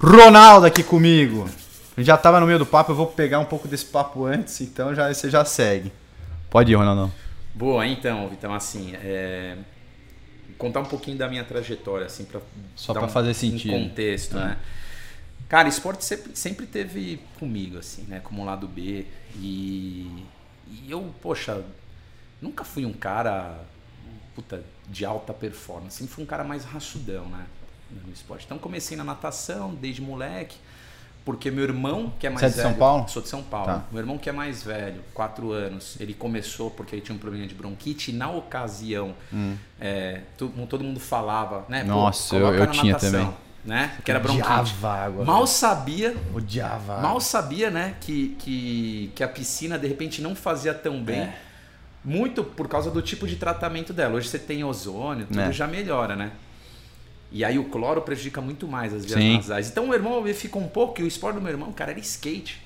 [0.00, 1.44] Ronaldo aqui comigo.
[1.94, 4.24] A gente já tava no meio do papo, eu vou pegar um pouco desse papo
[4.24, 5.92] antes, então já, você já segue.
[6.48, 7.12] Pode ir, Ronaldão.
[7.54, 9.58] Boa, então, Vitão, assim, é...
[10.56, 12.40] contar um pouquinho da minha trajetória, assim, para
[12.74, 14.40] só para um, fazer sentido, um contexto, é.
[14.40, 14.56] né?
[15.50, 19.04] Cara, esporte sempre, sempre teve comigo, assim, né, como lado B
[19.34, 20.24] e,
[20.68, 21.62] e eu, poxa,
[22.40, 23.58] nunca fui um cara,
[24.34, 27.44] puta, de alta performance, sempre fui um cara mais raçudão, né,
[28.06, 28.44] no esporte.
[28.46, 30.56] Então comecei na natação desde moleque
[31.24, 32.68] porque meu irmão, que é mais Você é de velho.
[32.70, 33.08] São Paulo?
[33.08, 33.66] Sou de São Paulo.
[33.66, 33.84] Tá.
[33.92, 37.46] Meu irmão, que é mais velho, quatro anos, ele começou porque ele tinha um problema
[37.46, 39.54] de bronquite e na ocasião Hum.
[39.78, 41.82] é, todo, todo mundo falava, né?
[41.82, 43.36] pô, Nossa, eu- eu na tinha natação, também.
[43.62, 43.98] Né?
[44.02, 44.48] Que era bronquite.
[44.48, 45.24] Odiava água.
[45.26, 47.02] Mal sabia, Odiava água.
[47.10, 51.20] mal sabia, né, que, que, que a piscina de repente não fazia tão bem.
[51.20, 51.34] É.
[52.02, 54.14] Muito por causa do tipo de tratamento dela.
[54.14, 55.52] Hoje você tem ozônio, tudo É.
[55.52, 56.32] já melhora, né?
[57.32, 59.36] E aí o cloro prejudica muito mais as vias Sim.
[59.36, 59.68] nasais.
[59.70, 61.92] Então o meu irmão ele ficou um pouco, e o esporte do meu irmão, cara,
[61.92, 62.60] era skate.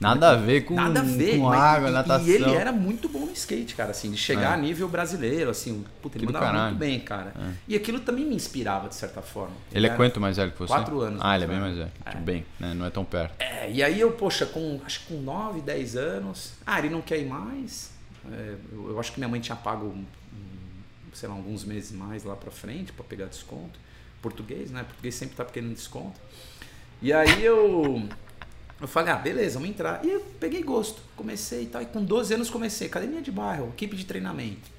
[0.00, 1.38] Nada a ver com, Nada a ver.
[1.38, 2.26] com mas- água, e, natação.
[2.26, 4.54] E ele era muito bom no skate, cara, assim, de chegar É.
[4.54, 6.68] a nível brasileiro, assim, puta, ele Que mandava caralho.
[6.70, 7.32] muito bem, cara.
[7.38, 7.52] É.
[7.68, 9.54] E aquilo também me inspirava, de certa forma.
[9.72, 10.66] Ele é era- quanto mais velho que você?
[10.72, 11.92] Quatro anos Ah, ele é bem mais velho.
[12.04, 12.10] É.
[12.10, 12.74] Tipo, bem, né?
[12.74, 13.34] Não é tão perto.
[13.40, 17.00] É, e aí eu, poxa, com acho que com 9, 10 anos, ah, ele não
[17.00, 17.92] quer ir mais.
[18.28, 19.94] É, eu, acho que minha mãe tinha pago,
[21.12, 23.78] sei lá, alguns meses mais lá pra frente pra pegar desconto.
[24.20, 24.82] Português, né?
[24.84, 26.18] Português sempre tá querendo desconto.
[27.00, 28.08] E aí eu
[28.80, 30.04] eu falei, ah, beleza, vamos entrar.
[30.04, 31.82] E eu peguei gosto, comecei e tal.
[31.82, 34.70] E com 12 anos comecei, academia de bairro, equipe de treinamento.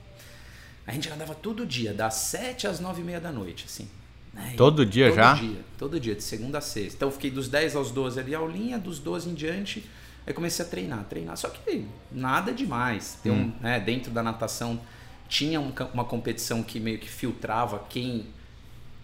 [0.85, 3.87] A gente andava todo dia, das 7 às 9 e meia da noite, assim.
[4.33, 4.53] né?
[4.57, 5.33] Todo dia todo já?
[5.35, 6.95] dia, todo dia, de segunda a sexta.
[6.97, 9.89] Então eu fiquei dos 10 aos 12 ali aulinha, dos 12 em diante,
[10.27, 11.37] aí comecei a treinar, treinar.
[11.37, 13.17] Só que nada demais.
[13.23, 13.53] Tem um, Hum.
[13.61, 14.79] né, dentro da natação
[15.33, 18.27] tinha um uma competição que meio que filtrava quem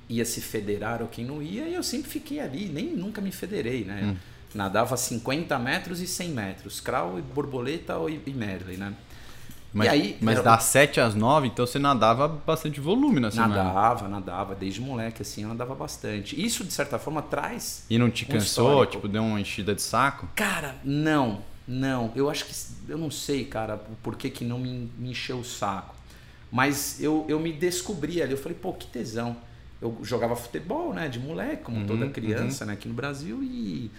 [0.07, 3.31] ia se federar ou quem não ia, e eu sempre fiquei ali, nem nunca me
[3.31, 4.01] federei, né?
[4.03, 4.15] Hum.
[4.53, 8.93] Nadava 50 metros e 100 metros, crawl e borboleta e e medley, né?
[9.73, 13.63] Mas, aí, mas era- das 7 às 9, então você nadava bastante volume na semana.
[13.63, 16.39] Nadava, nadava, desde moleque assim, eu nadava bastante.
[16.43, 18.85] Isso, de certa forma, traz E não te cansou?
[18.85, 20.27] tipo, deu uma enchida de saco?
[20.35, 22.11] Cara, não, não.
[22.15, 22.53] Eu acho que.
[22.91, 25.98] Eu não sei, cara, por que, que não me, me encheu o saco.
[26.51, 28.31] Mas eu, eu me descobri ali.
[28.31, 29.37] Eu falei, pô, que tesão.
[29.81, 33.41] Eu jogava futebol, né, de moleque, como Uhum, toda criança, né, aqui no Brasil.
[33.43, 33.89] E,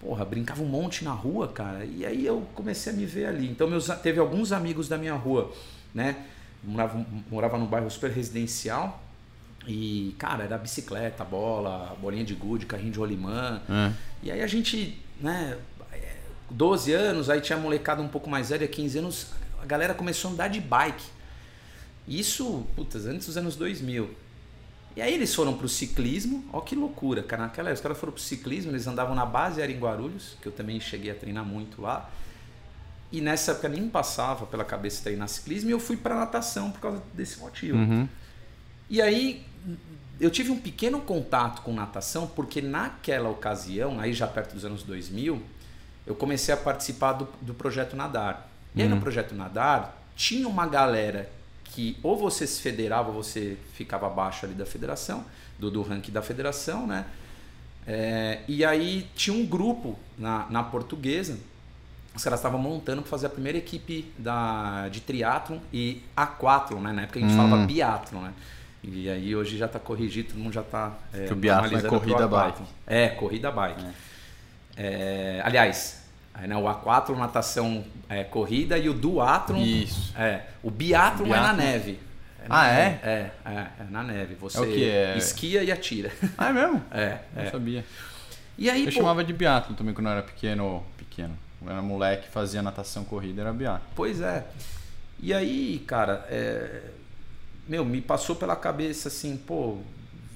[0.00, 1.84] porra, brincava um monte na rua, cara.
[1.84, 3.48] E aí eu comecei a me ver ali.
[3.48, 5.52] Então, meus, teve alguns amigos da minha rua,
[5.94, 6.16] né?
[6.62, 9.02] Morava, morava num bairro super residencial.
[9.66, 13.62] E, cara, era bicicleta, bola, bolinha de gude, carrinho de rolimã.
[13.68, 13.92] É.
[14.22, 15.56] E aí a gente, né,
[16.50, 19.26] 12 anos, aí tinha molecada um pouco mais velha, 15 anos,
[19.62, 21.13] a galera começou a andar de bike.
[22.06, 24.10] Isso, putas, antes dos anos 2000.
[24.96, 27.42] E aí eles foram pro ciclismo, ó que loucura, cara.
[27.42, 30.46] Naquela época, os caras foram pro ciclismo, eles andavam na base era em Guarulhos, que
[30.46, 32.08] eu também cheguei a treinar muito lá.
[33.10, 36.80] E nessa época nem passava pela cabeça treinar ciclismo e eu fui pra natação por
[36.80, 37.78] causa desse motivo.
[37.78, 38.08] Uhum.
[38.88, 39.44] E aí
[40.20, 44.82] eu tive um pequeno contato com natação, porque naquela ocasião, aí já perto dos anos
[44.84, 45.42] 2000,
[46.06, 48.48] eu comecei a participar do, do projeto Nadar.
[48.74, 49.00] E aí no Hum.
[49.00, 51.28] projeto Nadar tinha uma galera
[51.74, 55.24] que ou você se federava ou você ficava abaixo ali da federação,
[55.58, 57.04] do, do ranking da federação, né?
[57.86, 61.36] É, e aí tinha um grupo na, na portuguesa,
[62.14, 66.92] os caras estavam montando para fazer a primeira equipe da, de triatlon e aquatlon, né?
[66.92, 67.36] Na época a gente Hum.
[67.36, 68.32] falava biatlon, né?
[68.84, 71.82] E aí hoje já está corrigido, todo mundo já está é, Que o biatlon é
[71.82, 72.62] corrida bike.
[72.86, 73.84] É, corrida bike.
[74.76, 76.03] É, aliás,
[76.34, 79.58] aí, né, o aquatlon, natação, é, corrida e o duatlon...
[79.62, 80.12] Isso.
[80.18, 82.00] É, o biatlon, O é na neve.
[82.48, 82.84] na Ah, é?
[82.90, 83.00] neve.
[83.04, 84.34] É, é, é na neve.
[84.34, 84.84] Você É o que?
[84.90, 86.10] É- esquia e atira.
[86.36, 86.84] Ah, é mesmo?
[86.90, 87.50] É, Não é.
[87.50, 87.84] sabia.
[88.58, 90.84] E aí, Eu pô, chamava de biatlo também quando eu era pequeno.
[90.96, 91.36] Pequeno.
[91.64, 93.86] Eu era moleque, fazia natação corrida, era biatlo.
[93.96, 94.44] Pois é.
[95.20, 96.82] E aí, cara, é,
[97.66, 99.78] meu, me passou pela cabeça assim, pô,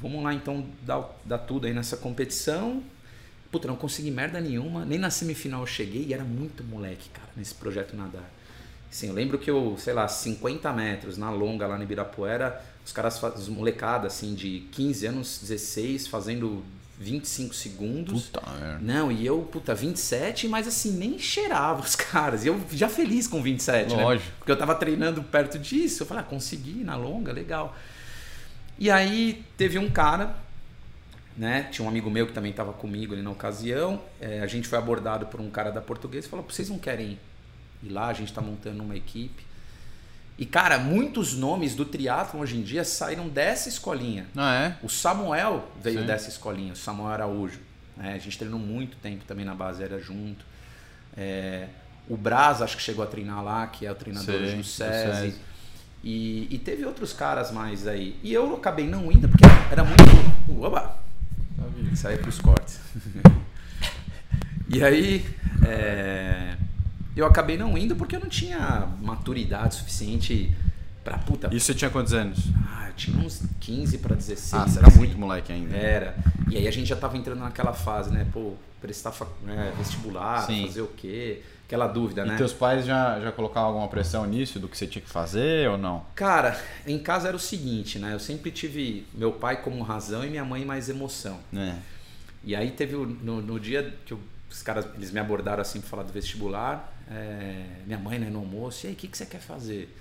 [0.00, 2.82] vamos lá então dar, dar tudo aí nessa competição.
[3.50, 7.28] Puta, não consegui merda nenhuma, nem na semifinal eu cheguei e era muito moleque, cara,
[7.36, 8.28] nesse projeto nadar.
[8.90, 12.92] Assim, eu lembro que eu, sei lá, 50 metros na longa lá no Ibirapuera, os
[12.92, 16.64] caras, os molecada assim de 15 anos, 16, fazendo
[16.98, 18.26] 25 segundos.
[18.26, 18.78] Puta merda.
[18.80, 22.44] Não, e eu, puta, 27, mas assim, nem cheirava os caras.
[22.44, 24.02] E eu já feliz com 27, né?
[24.02, 24.30] Lógico.
[24.38, 26.02] Porque eu tava treinando perto disso.
[26.02, 27.76] Eu falei, ah, consegui na longa, legal.
[28.78, 30.34] E aí teve um cara,
[31.38, 31.68] né?
[31.70, 34.02] Tinha um amigo meu que também tava comigo ali na ocasião.
[34.20, 37.18] é, a gente foi abordado por um cara da portuguesa e falou: vocês não querem
[37.82, 38.08] ir lá?
[38.08, 39.46] A gente tá montando uma equipe.
[40.36, 44.26] E, cara, muitos nomes do triatlon hoje em dia saíram dessa escolinha.
[44.36, 44.76] Ah, é?
[44.84, 46.06] O Samuel veio Sim.
[46.06, 47.60] dessa escolinha, o Samuel Araújo.
[47.96, 48.14] Né?
[48.14, 50.44] A gente treinou muito tempo também na base aérea junto.
[51.16, 51.66] É,
[52.08, 54.64] o Braz, acho que chegou a treinar lá, que é o treinador Sei, do do
[54.64, 55.20] SESI.
[55.20, 55.34] SESI.
[56.04, 58.16] E, e teve outros caras mais aí.
[58.22, 60.64] E eu acabei não indo porque era muito.
[60.64, 61.07] Oba!
[61.92, 62.78] Isso aí é pros cortes.
[64.68, 65.24] e aí.
[65.66, 66.56] é,
[67.16, 70.54] eu acabei não indo porque eu não tinha maturidade suficiente
[71.02, 71.52] pra puta.
[71.52, 72.38] Isso você tinha quantos anos?
[72.70, 74.54] Ah, eu tinha uns 15 pra 16.
[74.54, 74.98] Ah, você era assim.
[74.98, 75.76] muito moleque ainda.
[75.76, 76.16] Era.
[76.50, 78.26] E aí a gente já tava entrando naquela fase, né?
[78.32, 79.12] Pô, prestar
[79.42, 80.66] né, vestibular, Sim.
[80.66, 81.42] fazer o quê?
[81.66, 82.34] Aquela dúvida, né?
[82.34, 85.68] E teus pais já, já colocavam alguma pressão nisso, do que você tinha que fazer
[85.68, 86.06] ou não?
[86.14, 88.14] Cara, em casa era o seguinte, né?
[88.14, 91.38] Eu sempre tive meu pai como razão e minha mãe mais emoção.
[91.54, 91.74] É.
[92.42, 95.90] E aí teve no, no dia que eu- os caras eles me abordaram assim para
[95.90, 99.26] falar do vestibular, é, minha mãe né, no almoço, e aí o que, que você
[99.26, 99.94] quer fazer?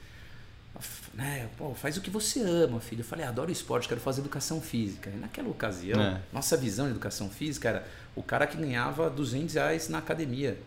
[1.14, 3.02] Né, pô, faz o que você ama, filho.
[3.02, 5.10] Eu falei, "Ah, adoro esporte, quero fazer educação física.
[5.10, 6.22] E naquela ocasião, É.
[6.32, 10.58] nossa visão de educação física era o cara que ganhava 200 reais na academia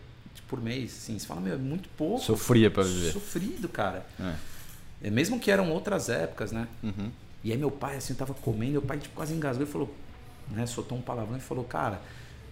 [0.47, 0.91] por mês.
[0.97, 2.19] Assim, você fala, meu, é muito pouco.
[2.23, 3.13] Sofria pra viver.
[3.13, 4.05] Sofrido, cara.
[4.19, 4.33] É.
[5.03, 6.67] É, mesmo que eram outras épocas, né?
[6.83, 7.09] Uhum.
[7.43, 9.95] E aí meu pai, assim, tava comendo, meu pai tipo, quase engasgou e falou,
[10.49, 11.99] né, soltou um palavrão e falou, cara,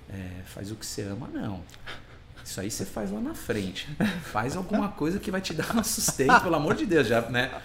[0.09, 1.61] é, faz o que você ama, não.
[2.49, 3.87] Isso aí você faz lá na frente.
[4.31, 7.61] Faz alguma coisa que vai te dar um sustento, pelo amor de Deus, já, né?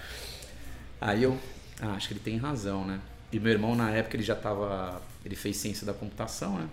[1.01, 1.41] Aí eu,
[1.81, 3.01] ah, acho que ele tem razão, né?
[3.33, 6.69] E meu irmão, na época, ele já tava, ele fez ciência da computação, né?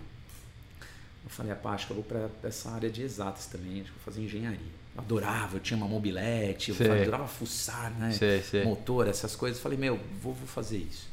[1.24, 3.96] Eu falei, ah, acho que eu vou pra essa área de exatas também, acho que
[3.96, 4.60] eu vou fazer engenharia.
[4.94, 6.90] Eu adorava, eu tinha uma mobilete, eu Sei.
[6.90, 8.12] adorava fuçar, né?
[8.12, 8.62] Sei, sei.
[8.62, 9.58] motor, essas coisas.
[9.58, 11.08] Falei, meu, vou, vou fazer isso.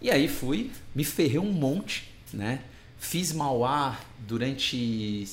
[0.00, 2.62] E aí fui, me ferrei um monte, né?
[2.98, 5.26] Fiz Mauá durante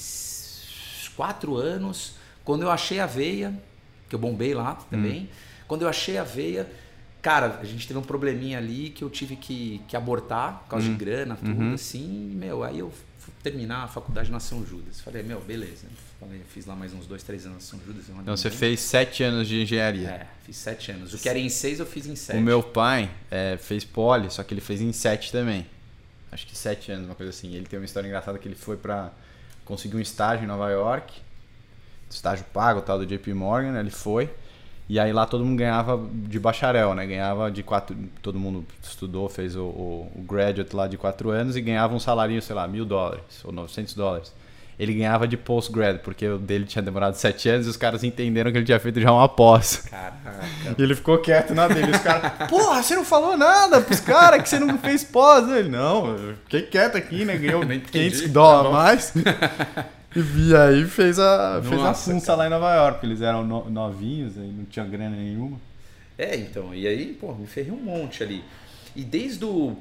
[1.17, 2.13] s- quatro anos.
[2.45, 3.53] Quando eu achei a veia,
[4.07, 5.27] que eu bombei lá também, Hum.
[5.67, 6.69] quando eu achei a veia,
[7.21, 10.87] cara, a gente teve um probleminha ali que eu tive que, que abortar por causa
[10.87, 11.73] de grana, tudo Uhum.
[11.73, 12.07] assim.
[12.35, 15.01] Meu, aí eu fui terminar a faculdade na São Judas.
[15.01, 15.87] Falei, meu, beleza.
[16.19, 18.05] Falei, fiz lá mais uns dois, três anos na São Judas.
[18.09, 18.57] Então você bem.
[18.57, 20.07] fez sete anos de engenharia.
[20.09, 21.13] É, fiz sete anos.
[21.13, 22.39] O que era em seis, eu fiz em sete.
[22.39, 25.65] O meu pai é, fez poli, só que ele fez em sete também.
[26.31, 27.53] Acho que sete anos, uma coisa assim.
[27.53, 29.11] Ele tem uma história engraçada que ele foi pra
[29.67, 31.21] conseguir um estágio em Nova York.
[32.09, 33.81] Estágio pago, tal, do JP Morgan, né?
[33.81, 34.29] ele foi.
[34.89, 37.05] E aí lá todo mundo ganhava de bacharel, né?
[37.05, 37.95] Ganhava de quatro.
[38.21, 41.99] Todo mundo estudou, fez o, o, o graduate lá de quatro anos e ganhava um
[41.99, 44.33] salário, sei lá, mil dólares ou 900 dólares.
[44.79, 48.51] Ele ganhava de postgrad, porque o dele tinha demorado sete anos e os caras entenderam
[48.51, 49.77] que ele tinha feito já uma pós.
[49.89, 50.45] Caraca.
[50.77, 51.91] E ele ficou quieto na dele.
[51.91, 55.49] Os caras, porra, você não falou nada pros caras que você não fez pós.
[55.49, 57.35] Ele, não, eu fiquei quieto aqui, né?
[57.37, 59.13] Ganhou Não entendi, 500 tá dólares a mais.
[60.15, 63.69] E aí fez a, fez a Nossa, funça lá em Nova York, eles eram no-
[63.69, 65.59] novinhos, aí não tinha grana nenhuma.
[66.17, 68.43] É, então, e aí, pô, me ferrei um monte ali.
[68.95, 69.77] E desde o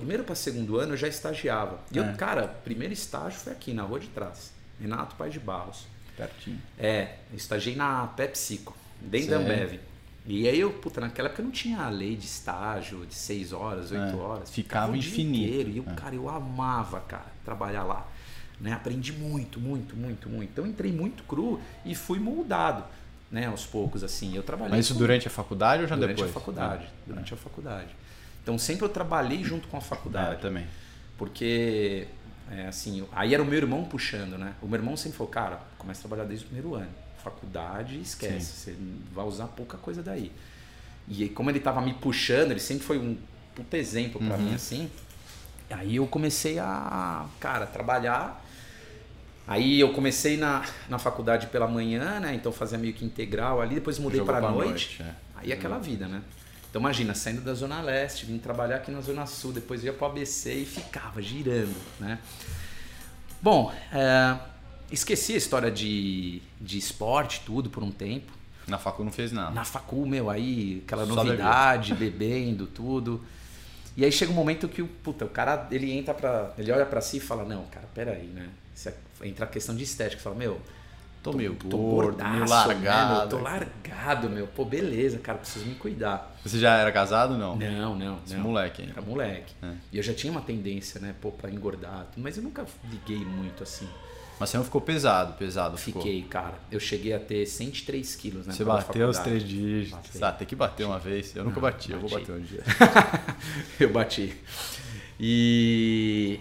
[0.00, 1.78] primeiro para segundo ano eu já estagiava.
[1.92, 2.12] E eu, É.
[2.14, 4.52] cara, primeiro estágio foi aqui na rua de trás.
[4.80, 5.86] Renato Pai de Barros.
[6.16, 6.60] Pertinho.
[6.78, 9.36] É, eu estagiei na PepsiCo, dentro da.
[9.38, 9.80] Ambev.
[10.26, 13.90] E aí eu, puta, naquela época não tinha a lei de estágio de 6 horas,
[13.92, 14.50] 8 É, horas.
[14.50, 15.44] ficava o dia infinito.
[15.48, 15.70] inteiro.
[15.70, 15.94] E eu, É.
[15.94, 18.06] cara, eu amava, cara, trabalhar lá.
[18.60, 18.72] Né?
[18.72, 20.50] Aprendi muito, muito, muito, muito.
[20.50, 22.84] Então entrei muito cru e fui moldado,
[23.30, 24.34] né, aos poucos, assim.
[24.34, 26.30] Eu trabalhei Mas isso com- durante a faculdade ou já durante depois?
[26.30, 26.86] a faculdade.
[26.86, 27.88] Ah, Durante a faculdade.
[28.46, 30.40] Então sempre eu trabalhei junto com a É, faculdade.
[30.40, 30.64] também.
[31.18, 32.06] Porque,
[32.48, 34.54] é, assim, aí era o meu irmão puxando, né?
[34.62, 36.86] O meu irmão sempre falou, cara, começa a trabalhar desde o primeiro ano.
[37.24, 38.52] Faculdade, esquece.
[38.52, 38.76] Você
[39.12, 40.30] vai usar pouca coisa daí.
[41.08, 43.16] E aí, como ele tava me puxando, ele sempre foi um
[43.52, 44.42] puta exemplo pra Uhum.
[44.44, 44.88] mim, assim.
[45.68, 48.44] Aí eu comecei a, cara, trabalhar.
[49.44, 52.32] Aí eu comecei na, na faculdade pela manhã, né?
[52.32, 54.98] Então fazia meio que integral ali, depois mudei pra noite.
[54.98, 55.14] noite, é.
[55.34, 56.22] Aí é aquela vida, né?
[56.76, 60.08] Então imagina, saindo da Zona Leste, vim trabalhar aqui na Zona Sul, depois ia pro
[60.08, 62.18] ABC e ficava girando, né?
[63.40, 64.38] Bom, é,
[64.92, 68.30] esqueci a história de, de esporte, tudo, por um tempo.
[68.68, 69.52] Na facu não fez nada.
[69.52, 73.24] Na facul, meu, aí aquela Só novidade, bebendo, tudo.
[73.96, 76.52] E aí chega um momento que o, puta, o cara, ele entra pra.
[76.58, 78.50] Ele olha pra si e fala, não, cara, peraí, né?
[78.74, 78.92] Se
[79.22, 80.60] entra a questão de estética, fala, meu,
[81.26, 83.18] Tô meio tô gordo, meio gordaço, né, largado.
[83.18, 83.28] meu?
[83.28, 84.46] Tô largado, meu.
[84.46, 86.36] Pô, beleza, cara, preciso me cuidar.
[86.44, 87.56] Você já era casado não?
[87.56, 88.44] Não, não, Esse não.
[88.44, 88.94] moleque ainda.
[88.94, 89.52] Era moleque.
[89.60, 89.72] É.
[89.90, 92.06] E eu já tinha uma tendência, né, pô, pra engordar.
[92.16, 93.88] Mas eu nunca liguei muito assim.
[94.38, 96.00] Mas você não ficou pesado, pesado ficou.
[96.00, 96.54] Fiquei, cara.
[96.70, 98.52] Eu cheguei a ter 103 quilos, né?
[98.52, 99.98] Você bateu os três dígitos.
[100.12, 100.22] Batei.
[100.22, 101.34] Ah, tem que bater uma vez.
[101.34, 102.62] Eu nunca Não, bati, eu vou bater um dia.
[103.80, 104.32] eu bati.
[105.18, 106.38] E,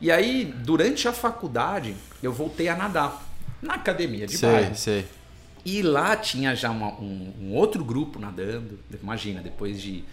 [0.00, 3.33] e aí, durante a faculdade, eu voltei a nadar.
[3.64, 4.74] Na academia de sei, bairro.
[4.76, 5.04] sei.
[5.64, 8.78] E lá tinha já uma- um, um outro grupo nadando.
[9.02, 10.04] Imagina, depois de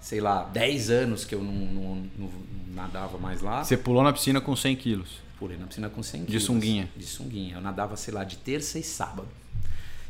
[0.00, 2.30] sei lá, 10 anos que eu não, não, não
[2.74, 3.62] nadava mais lá.
[3.62, 5.08] Você pulou na piscina com 100 quilos?
[5.38, 6.44] Pulei na piscina com 100 De quilos.
[6.44, 6.88] sunguinha?
[6.96, 7.56] De sunguinha.
[7.56, 9.28] Eu nadava, sei lá, de terça e sábado.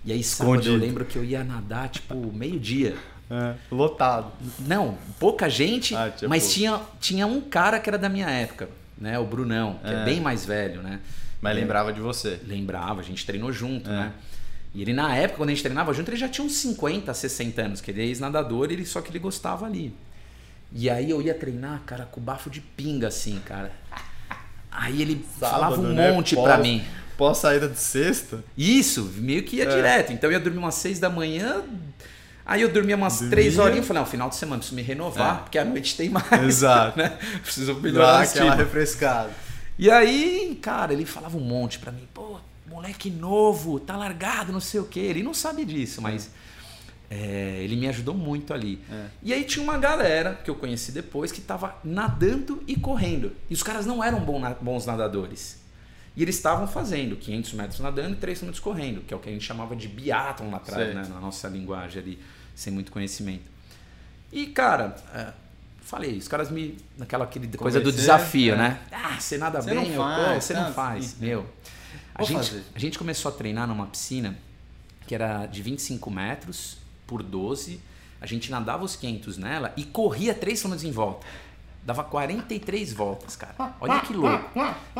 [0.04, 0.84] E aí sábado eu Escondido.
[0.86, 2.96] lembro que eu ia nadar, tipo, meio-dia.
[3.28, 4.30] É, lotado.
[4.60, 6.54] Não, pouca gente, Ah, tinha mas pouco.
[6.54, 9.18] tinha, tinha um cara que era da minha época, né?
[9.18, 10.04] O Brunão, que é, É.
[10.04, 11.00] bem mais velho, né?
[11.40, 12.38] Mas E- lembrava de você.
[12.46, 13.92] Lembrava, a gente treinou junto, É.
[13.92, 14.12] né?
[14.74, 17.62] E ele, na época, quando a gente treinava junto, ele já tinha uns 50, 60
[17.62, 19.92] anos, que ele é ex-nadador, ele, só que ele gostava ali.
[20.72, 23.72] E aí eu ia treinar, cara, com bafo de pinga, assim, cara.
[24.70, 26.12] Aí ele falava um né?
[26.12, 26.84] monte pra mim.
[27.16, 28.44] Pós saída de sexta.
[28.56, 29.74] Isso, meio que ia É.
[29.74, 30.12] direto.
[30.12, 31.62] Então eu ia dormir umas 6 da manhã,
[32.46, 33.30] aí eu dormia umas Dormia.
[33.30, 35.42] 3 horinhas e falei, não, final de semana preciso me renovar, É.
[35.42, 36.30] porque à noite tem mais.
[36.44, 36.96] Exato.
[36.96, 37.18] né?
[37.42, 39.30] Preciso melhorar Dá aquela refrescada.
[39.80, 44.60] E aí, cara, ele falava um monte pra mim, pô, moleque novo, tá largado, não
[44.60, 45.00] sei o quê.
[45.00, 46.30] Ele não sabe disso, mas
[47.10, 48.78] é, ele me ajudou muito ali.
[48.92, 49.06] É.
[49.22, 53.32] E aí tinha uma galera que eu conheci depois que tava nadando e correndo.
[53.48, 54.20] E os caras não eram
[54.60, 55.58] bons nadadores.
[56.14, 59.30] E eles estavam fazendo 500 metros nadando e 3 metros correndo, que é o que
[59.30, 61.06] a gente chamava de biathlon lá atrás, né?
[61.08, 62.18] na nossa linguagem ali,
[62.54, 63.44] sem muito conhecimento.
[64.30, 65.32] E, cara, é,
[65.90, 66.78] falei, os caras me.
[66.96, 68.56] naquela aquele coisa do Convencer, desafio, é.
[68.56, 68.78] né?
[68.92, 71.04] Ah, você nada Você bem, não eu- pô, faz, você tá, não faz.
[71.12, 71.26] enfim.
[71.26, 71.46] Meu.
[72.14, 72.64] A gente, fazer.
[72.74, 74.36] a gente começou a treinar numa piscina
[75.06, 77.80] que era de 25 metros por 12.
[78.20, 81.26] A gente nadava os 500 nela e corria 3 km em volta.
[81.82, 83.74] Dava 43 voltas, cara.
[83.80, 84.50] Olha que louco.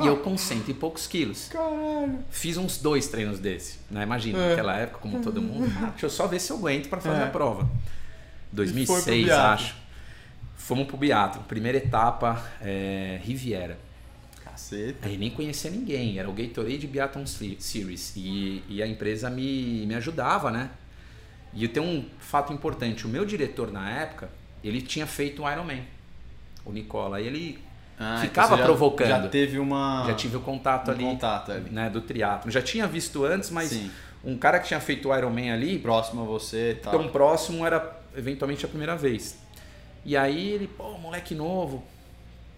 [0.03, 1.49] E eu com cento e poucos quilos.
[1.49, 2.25] Caralho.
[2.31, 3.79] Fiz uns dois treinos desse.
[3.91, 4.03] Né?
[4.03, 4.49] Imagina, É.
[4.51, 5.71] naquela época, como todo mundo.
[5.83, 7.25] Ah, deixa eu só ver se eu aguento para fazer É.
[7.25, 7.65] a prova.
[7.65, 7.69] pro
[8.53, 9.45] 2006, biatlo.
[9.53, 9.75] acho.
[10.61, 11.41] Fomos pro Beato.
[11.41, 13.79] Primeira etapa, é, Riviera.
[14.45, 15.07] Caceta.
[15.09, 19.85] Aí nem conhecia ninguém, era o Gatorade Biathlon Se- Series e, e a empresa me,
[19.87, 20.71] me ajudava, né?
[21.55, 24.29] E tenho um fato importante, o meu diretor na época,
[24.63, 25.83] ele tinha feito o Ironman,
[26.65, 27.59] o Nicola, e ele
[27.99, 29.09] Ah, Ficava então já- provocando.
[29.09, 30.05] Já teve uma.
[30.07, 31.71] já tive o contato um ali, contato ali.
[31.71, 32.51] né, do triatlo.
[32.51, 33.91] Já tinha visto antes, mas Sim.
[34.25, 36.93] um cara que tinha feito o Ironman ali, Próximo a você e tal.
[36.93, 39.39] tão próximo era eventualmente a primeira vez.
[40.05, 41.85] E aí ele, pô, moleque novo,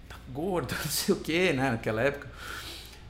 [0.09, 2.29] tá gordo, não sei o que, né, naquela época.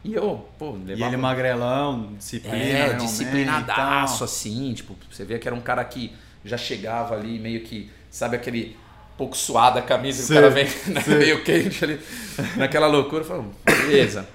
[0.04, 1.12] E eu, pô, E levava...
[1.12, 2.56] ele magrelão, disciplina.
[2.56, 6.12] É, disciplinadaço, e assim, tipo, você via que era um cara que
[6.44, 8.76] já chegava ali meio que, sabe aquele
[9.16, 12.00] pouco suado a camisa, Sei, o cara vem né, meio quente ali,
[12.56, 14.28] naquela loucura, falei, beleza.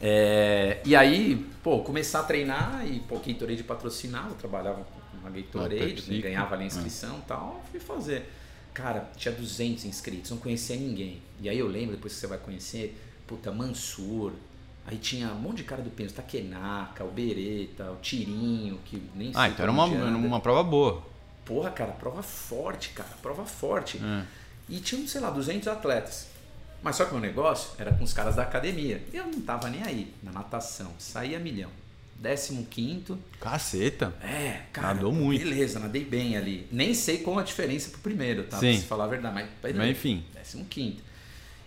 [0.00, 5.28] É, e aí, pô, começar a treinar e, pô, Gatorade patrocinava, eu trabalhava com uma
[5.28, 8.30] Ah, Gatorade, né, ganhava ali a inscrição e tal, fui fazer.
[8.76, 11.22] Cara, tinha 200 inscritos, não conhecia ninguém.
[11.40, 12.94] E aí eu lembro, depois que você vai conhecer,
[13.26, 14.32] puta, Mansur,
[14.86, 19.32] aí tinha um monte de cara do Peso, Takenaka, o Bereta, o Tirinho, que nem
[19.32, 21.02] sei Ah, então era uma, era uma prova boa.
[21.42, 23.96] Porra, cara, prova forte, cara, prova forte.
[23.96, 24.26] É.
[24.68, 26.26] E tinha, sei lá, 200 atletas.
[26.82, 29.02] Mas só que o meu negócio era com os caras da academia.
[29.10, 30.92] E eu não tava nem aí na natação.
[30.98, 31.70] Saía milhão.
[32.18, 33.18] Décimo quinto.
[33.40, 34.14] Caceta.
[34.22, 34.94] É, cara.
[34.94, 35.42] Nadou muito.
[35.44, 36.66] Beleza, nadei bem ali.
[36.72, 38.58] Nem sei qual a diferença pro primeiro, tá?
[38.58, 38.72] Sim.
[38.72, 39.48] Pra se falar a verdade.
[39.62, 40.24] Mas, Mas enfim.
[40.34, 41.02] Décimo quinto.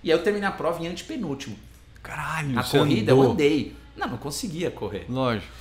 [0.04, 1.58] E aí eu terminei a prova em antepenúltimo.
[2.02, 3.26] Caralho, você corrida andou.
[3.26, 3.76] eu andei.
[3.96, 5.06] Não, não conseguia correr.
[5.10, 5.52] Lógico.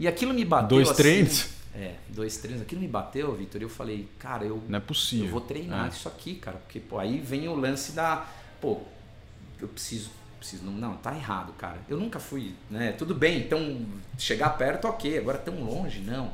[0.00, 0.68] E aquilo me bateu.
[0.68, 1.48] Dois assim- treinos?
[1.74, 2.62] É, dois treinos.
[2.62, 3.60] Aquilo me bateu, Vitor.
[3.60, 5.26] E eu falei, cara, eu Não é possível.
[5.26, 5.88] eu vou treinar É.
[5.90, 6.56] isso aqui, cara.
[6.58, 8.26] Porque, pô, aí vem o lance da.
[8.60, 8.80] Pô,
[9.60, 10.10] eu preciso.
[10.42, 11.78] Preciso não, não, tá errado, cara.
[11.88, 12.92] Eu nunca fui, né?
[12.92, 13.80] Tudo bem, então
[14.18, 15.16] chegar perto, ok.
[15.18, 16.32] Agora tão longe, não.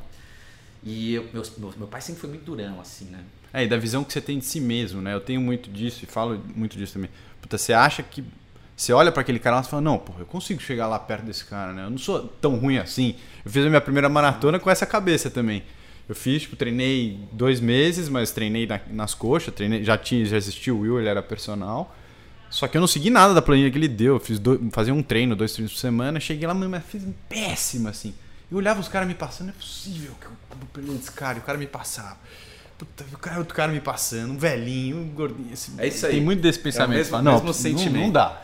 [0.83, 1.43] E eu, meu,
[1.77, 3.19] meu, pai sempre foi muito durão, assim, né?
[3.53, 5.13] É, e da visão que você tem de si mesmo, né?
[5.13, 7.09] Eu tenho muito disso e falo muito disso também.
[7.41, 8.23] Puta, você acha que.
[8.75, 11.25] Você olha pra aquele cara lá e fala, não, porra, eu consigo chegar lá perto
[11.25, 11.83] desse cara, né?
[11.85, 13.15] Eu não sou tão ruim assim.
[13.43, 15.63] Eu fiz a minha primeira maratona com essa cabeça também.
[16.07, 20.37] Eu fiz, tipo, treinei dois meses, mas treinei na- nas coxas, treinei, já tinha, já
[20.37, 21.93] existia o Will, ele era personal.
[22.49, 24.15] Só que eu não segui nada da planilha que ele deu.
[24.15, 26.19] Eu fiz dois, fazia um treino, dois treinos por semana.
[26.19, 28.13] Cheguei lá, mas fiz péssimo, assim.
[28.51, 31.37] Eu olhava os caras me passando, não é possível que eu vou perder esse cara.
[31.37, 32.17] E o cara me passava.
[32.77, 35.53] Puta, o cara, outro cara me passando, um velhinho, um gordinho.
[35.53, 36.13] Assim, É isso aí.
[36.13, 36.97] Tem muito desse É pensamento.
[36.97, 37.93] mesmo- Fala, não, mesmo sentimento.
[38.03, 38.41] não dá.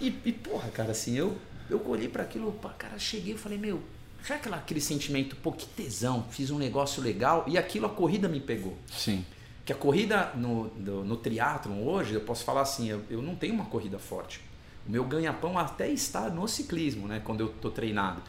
[0.00, 1.36] E, e, porra, cara, assim, eu,
[1.70, 3.82] eu olhei para aquilo, pá, cara, cheguei e falei, meu,
[4.26, 8.28] sabe aquela, aquele sentimento, pô, que tesão, fiz um negócio legal e aquilo a corrida
[8.28, 8.76] me pegou.
[8.90, 9.24] Sim.
[9.68, 13.34] Que a corrida no, no, no triatlon hoje, eu posso falar assim, eu, eu não
[13.34, 14.40] tenho uma corrida forte.
[14.86, 17.20] O meu ganha-pão até está no ciclismo, né?
[17.22, 18.22] Quando eu tô treinado.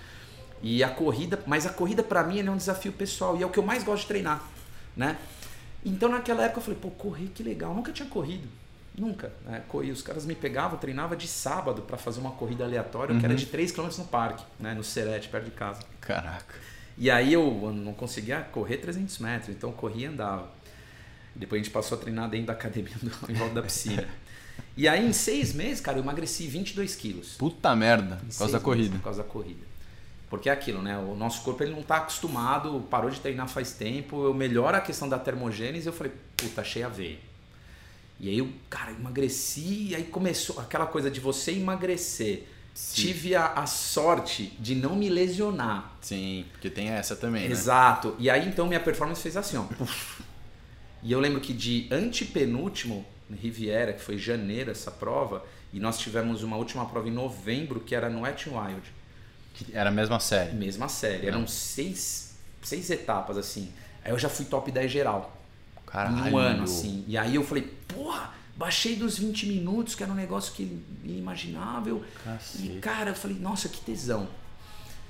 [0.61, 3.49] E a corrida, mas a corrida para mim é um desafio pessoal e é o
[3.49, 4.43] que eu mais gosto de treinar,
[4.97, 5.15] né?
[5.85, 7.71] Então naquela época eu falei, pô, correr que legal.
[7.71, 8.45] Eu nunca tinha corrido.
[8.93, 9.31] Nunca.
[9.45, 9.63] Né?
[9.69, 13.33] Corri, os caras me pegavam, treinava de sábado para fazer uma corrida aleatória, que era
[13.33, 14.73] de 3 km no parque, né?
[14.73, 15.83] No Serete, perto de casa.
[16.01, 16.53] Caraca.
[16.97, 20.58] E aí eu não conseguia correr 300 metros, então eu corria e andava.
[21.39, 22.91] Depois a gente passou a treinar dentro da academia,
[23.29, 24.05] em volta da piscina.
[24.75, 27.35] E aí, em seis meses, cara, eu emagreci 22 quilos.
[27.37, 28.89] Puta merda, por causa da corrida.
[28.89, 29.69] Meses, por causa da corrida.
[30.29, 30.97] Porque é aquilo, né?
[30.97, 34.25] O nosso corpo ele não está acostumado, parou de treinar faz tempo.
[34.25, 35.87] Eu melhoro a questão da termogênese.
[35.87, 37.17] Eu falei, puta, achei a veia.
[38.19, 39.87] E aí eu, cara, emagreci.
[39.89, 42.45] E aí começou aquela coisa de você emagrecer.
[42.73, 43.01] Sim.
[43.01, 45.93] Tive a, a, sorte de não me lesionar.
[45.99, 47.45] Sim, porque tem essa também.
[47.45, 47.51] Né?
[47.51, 48.15] Exato.
[48.19, 49.65] E aí então minha performance fez assim, ó.
[51.01, 56.43] E eu lembro que de antepenúltimo, Riviera, que foi janeiro essa prova, e nós tivemos
[56.43, 58.81] uma última prova em novembro, que era no Wet Wild.
[59.73, 60.55] Era a mesma série.
[60.55, 61.27] Mesma série.
[61.27, 63.71] Eram seis, seis etapas, assim.
[64.03, 65.37] Aí eu já fui top 10 geral.
[65.85, 66.27] Caralho.
[66.27, 67.03] Em um ano, assim.
[67.07, 72.03] E aí eu falei, porra, baixei dos 20 minutos, que era um negócio que inimaginável.
[72.23, 72.77] Cacete.
[72.77, 74.27] E, cara, eu falei, nossa, que tesão.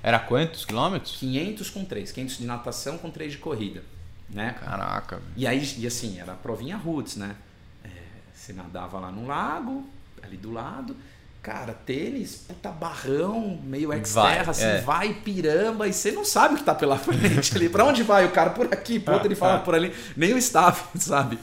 [0.02, 1.16] Era quantos quilômetros?
[1.16, 2.12] 500 com 3.
[2.12, 3.82] 500 de natação com 3 de corrida.
[4.30, 4.56] Né?
[4.60, 5.20] Caraca.
[5.36, 7.34] E aí, e assim, era a provinha roots, né?
[7.84, 7.88] É,
[8.32, 9.88] você nadava lá no lago,
[10.22, 10.96] ali do lado
[11.42, 14.80] Cara, tênis, puta barrão, meio exterra, assim, é.
[14.82, 17.70] vai piramba e você não sabe o que tá pela frente ali.
[17.70, 18.50] Pra onde vai o cara?
[18.50, 19.94] Por aqui, por outro ele fala por ali.
[20.14, 21.38] Nem o staff, sabe?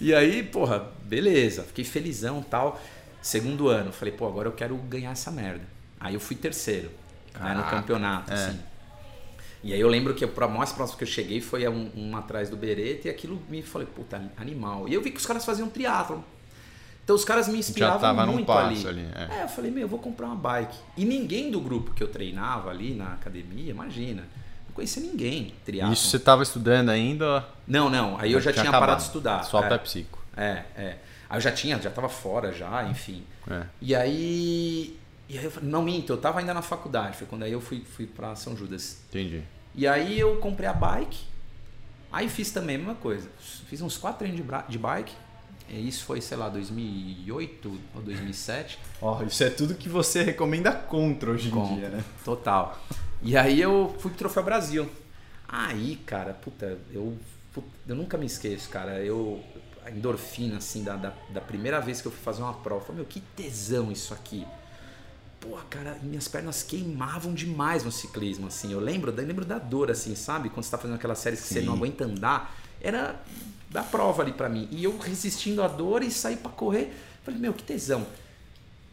[0.00, 1.64] E aí, porra, beleza.
[1.64, 2.80] Fiquei felizão tal.
[3.20, 5.64] Segundo ano, falei, pô, agora eu quero ganhar essa merda.
[5.98, 6.88] Aí eu fui terceiro
[7.40, 8.34] né, no campeonato, é.
[8.34, 8.60] assim.
[9.68, 12.48] E aí eu lembro que o mais próximo que eu cheguei foi um, um atrás
[12.48, 14.88] do Beretta e aquilo me falei, puta, animal.
[14.88, 16.20] E eu vi que os caras faziam triatlon.
[17.04, 18.86] Então os caras me inspiravam Já tava muito ali.
[18.86, 19.40] ali é.
[19.40, 19.42] é.
[19.42, 20.78] eu falei, meu, eu vou comprar uma bike.
[20.96, 24.22] E ninguém do grupo que eu treinava ali na academia, imagina,
[24.66, 25.52] não conhecia ninguém.
[25.66, 25.92] Triatlon.
[25.92, 27.44] Isso você estava estudando ainda?
[27.66, 28.18] Não, não.
[28.18, 29.42] Aí eu já tinha, tinha parado de estudar.
[29.42, 29.68] Só é.
[29.68, 30.24] Pepsico.
[30.34, 30.96] É, é.
[31.28, 33.22] Aí eu já tinha, já estava fora já, enfim.
[33.50, 33.64] É.
[33.82, 34.98] E aí.
[35.28, 37.18] E aí eu falei, não minto, eu estava ainda na faculdade.
[37.18, 39.02] Foi quando aí eu fui, fui para São Judas.
[39.10, 39.42] Entendi.
[39.78, 41.24] E aí eu comprei a bike.
[42.10, 43.30] Aí fiz também a mesma coisa.
[43.68, 45.14] Fiz uns quatro treinos de, de bike
[45.70, 48.78] isso foi, sei lá, 2008 ou 2007.
[49.02, 52.04] Ó, oh, isso é tudo que você recomenda contra hoje em contra, dia, né?
[52.24, 52.78] Total.
[53.22, 54.88] E aí eu fui pro Troféu Brasil.
[55.46, 57.16] Aí, cara, puta, eu,
[57.52, 59.04] puta, eu nunca me esqueço, cara.
[59.04, 59.42] Eu,
[59.84, 62.86] a endorfina, assim, da, da, da, primeira vez que eu fui fazer uma prova, eu
[62.86, 64.46] falei, meu, que tesão isso aqui.
[65.40, 68.72] Pô, cara, minhas pernas queimavam demais no ciclismo, assim.
[68.72, 70.48] Eu lembro, eu lembro da dor, assim, sabe?
[70.48, 71.54] Quando você tá fazendo aquelas séries que Sim.
[71.54, 72.56] você não aguenta andar.
[72.80, 73.20] Era
[73.70, 74.68] da prova ali para mim.
[74.70, 76.92] E eu resistindo à dor e saí para correr.
[77.22, 78.06] Falei, meu, que tesão.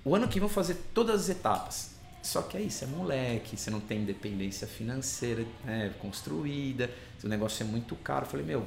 [0.03, 1.95] O ano que vem vou fazer todas as etapas.
[2.21, 6.89] Só que aí você é moleque, você não tem independência financeira né, construída,
[7.23, 8.25] o negócio é muito caro.
[8.25, 8.65] Falei, meu,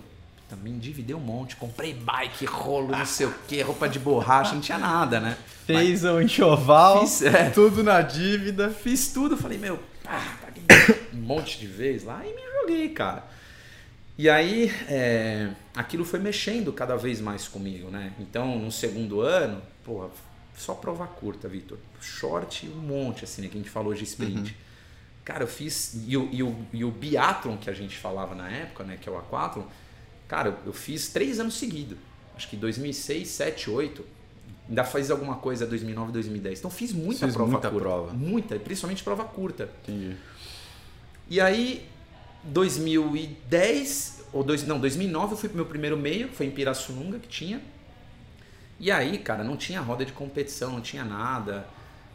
[0.49, 4.61] também endividei um monte, comprei bike, rolo, não sei o que, roupa de borracha, não
[4.61, 5.37] tinha nada, né?
[5.67, 8.71] Fez o um enxoval, fiz, é, tudo na dívida.
[8.71, 10.23] Fiz tudo, falei, meu, pá,
[11.13, 13.25] um monte de vez lá e me joguei, cara.
[14.17, 18.13] E aí, é, aquilo foi mexendo cada vez mais comigo, né?
[18.19, 20.09] Então, no segundo ano, porra,
[20.57, 21.79] só prova curta, Vitor.
[22.01, 23.49] Short um monte, assim, né?
[23.49, 24.51] Que a gente falou de sprint.
[24.51, 24.57] Uhum.
[25.25, 26.03] Cara, eu fiz.
[26.07, 28.99] E o, e, o, e o biathlon que a gente falava na época, né?
[29.01, 29.65] Que é o aquathlon.
[30.29, 31.99] Cara, eu fiz três anos seguidos.
[32.37, 34.05] Acho que 2006, 7, 8.
[34.69, 36.59] Ainda faz alguma coisa 2009, 2010.
[36.59, 37.85] Então fiz muita fiz prova muita curta.
[37.85, 38.13] Prova.
[38.13, 39.71] Muita, principalmente prova curta.
[39.83, 40.15] Entendi.
[41.31, 41.89] E aí
[42.45, 47.29] 2010, ou dois, não, 2009 eu fui pro meu primeiro meio, foi em Pirassununga que
[47.29, 47.63] tinha.
[48.79, 51.67] E aí, cara, não tinha roda de competição, não tinha nada.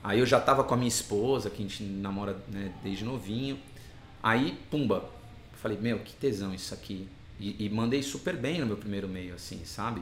[0.04, 3.60] Aí eu já tava com a minha esposa, que a gente namora né, desde novinho.
[4.22, 5.10] Aí, pumba,
[5.62, 7.08] falei, meu, que tesão isso aqui.
[7.44, 10.02] E, e mandei super bem no meu primeiro meio, assim, sabe?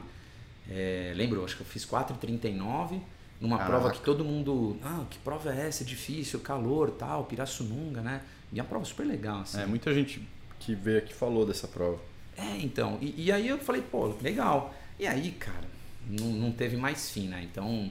[0.70, 3.00] É, lembro, acho que eu fiz 4,39
[3.40, 3.78] numa Caraca.
[3.78, 4.76] prova que todo mundo.
[4.80, 5.84] Ah, que prova é essa?
[5.84, 8.20] Difícil, calor, tal, Pirassununga, né?
[8.52, 9.60] E a prova super legal, assim.
[9.60, 10.22] É, muita gente
[10.60, 11.98] que veio aqui falou dessa prova.
[12.36, 12.96] É, então.
[13.00, 14.72] E, e aí eu falei, pô, legal.
[15.00, 15.66] E aí, cara,
[16.08, 17.42] não, não teve mais fim, né?
[17.42, 17.90] Então.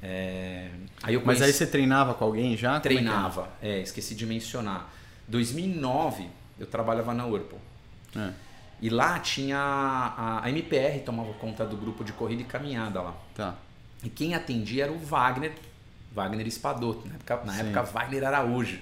[0.00, 0.68] É...
[1.02, 1.26] Aí conheci...
[1.26, 2.76] Mas aí você treinava com alguém já?
[2.76, 4.94] É treinava, é, é, esqueci de mencionar.
[5.26, 6.28] 2009
[6.60, 7.58] eu trabalhava na Whirlpool.
[8.14, 8.45] É.
[8.80, 13.16] E lá tinha a, a MPR tomava conta do grupo de corrida e caminhada lá.
[13.34, 13.54] Tá.
[14.02, 15.52] E quem atendia era o Wagner,
[16.12, 18.78] Wagner Espadoto, na época, na época Wagner Araújo.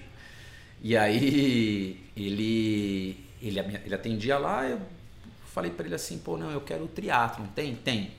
[0.83, 4.81] E aí ele, ele, ele atendia lá, eu
[5.47, 7.75] falei para ele assim, pô, não, eu quero o triatlon, tem?
[7.77, 8.11] Tem.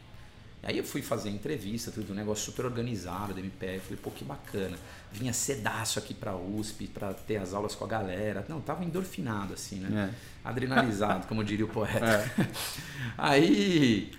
[0.64, 4.24] Aí eu fui fazer entrevista, tudo, um negócio super organizado da MPF, falei, pô, que
[4.24, 4.78] bacana.
[5.18, 8.46] Vinha cedaço aqui pra USP para ter as aulas com a galera.
[8.50, 10.12] Não, tava endorfinado assim, né?
[10.12, 10.48] É.
[10.50, 12.06] Adrenalizado, como diria o poeta.
[12.06, 12.48] É.
[13.18, 14.12] Aí,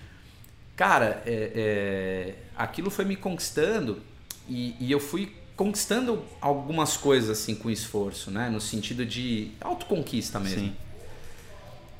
[0.74, 4.00] cara, é, é, aquilo foi me conquistando
[4.48, 8.48] e, e eu fui conquistando algumas coisas assim com esforço, né?
[8.48, 10.60] No sentido de autoconquista mesmo.
[10.60, 10.76] Sim.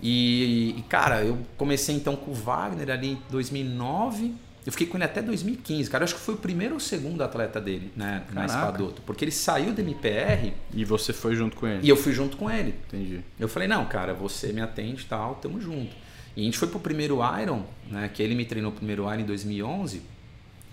[0.01, 4.35] E, e, cara, eu comecei então com o Wagner ali em 2009.
[4.67, 6.03] Eu fiquei com ele até 2015, cara.
[6.03, 8.25] Eu acho que foi o primeiro ou segundo atleta dele, né?
[8.33, 8.47] Na Caraca.
[8.47, 9.03] Espadoto.
[9.03, 11.87] Porque ele saiu do MPR E você foi junto com ele?
[11.87, 12.75] e eu fui junto com ele.
[12.89, 13.21] Entendi.
[13.39, 15.95] Eu falei, não, cara, você me atende e tal, tamo junto.
[16.37, 18.11] E a gente foi pro primeiro Iron, né?
[18.13, 20.03] Que ele me treinou o primeiro Iron em 2011.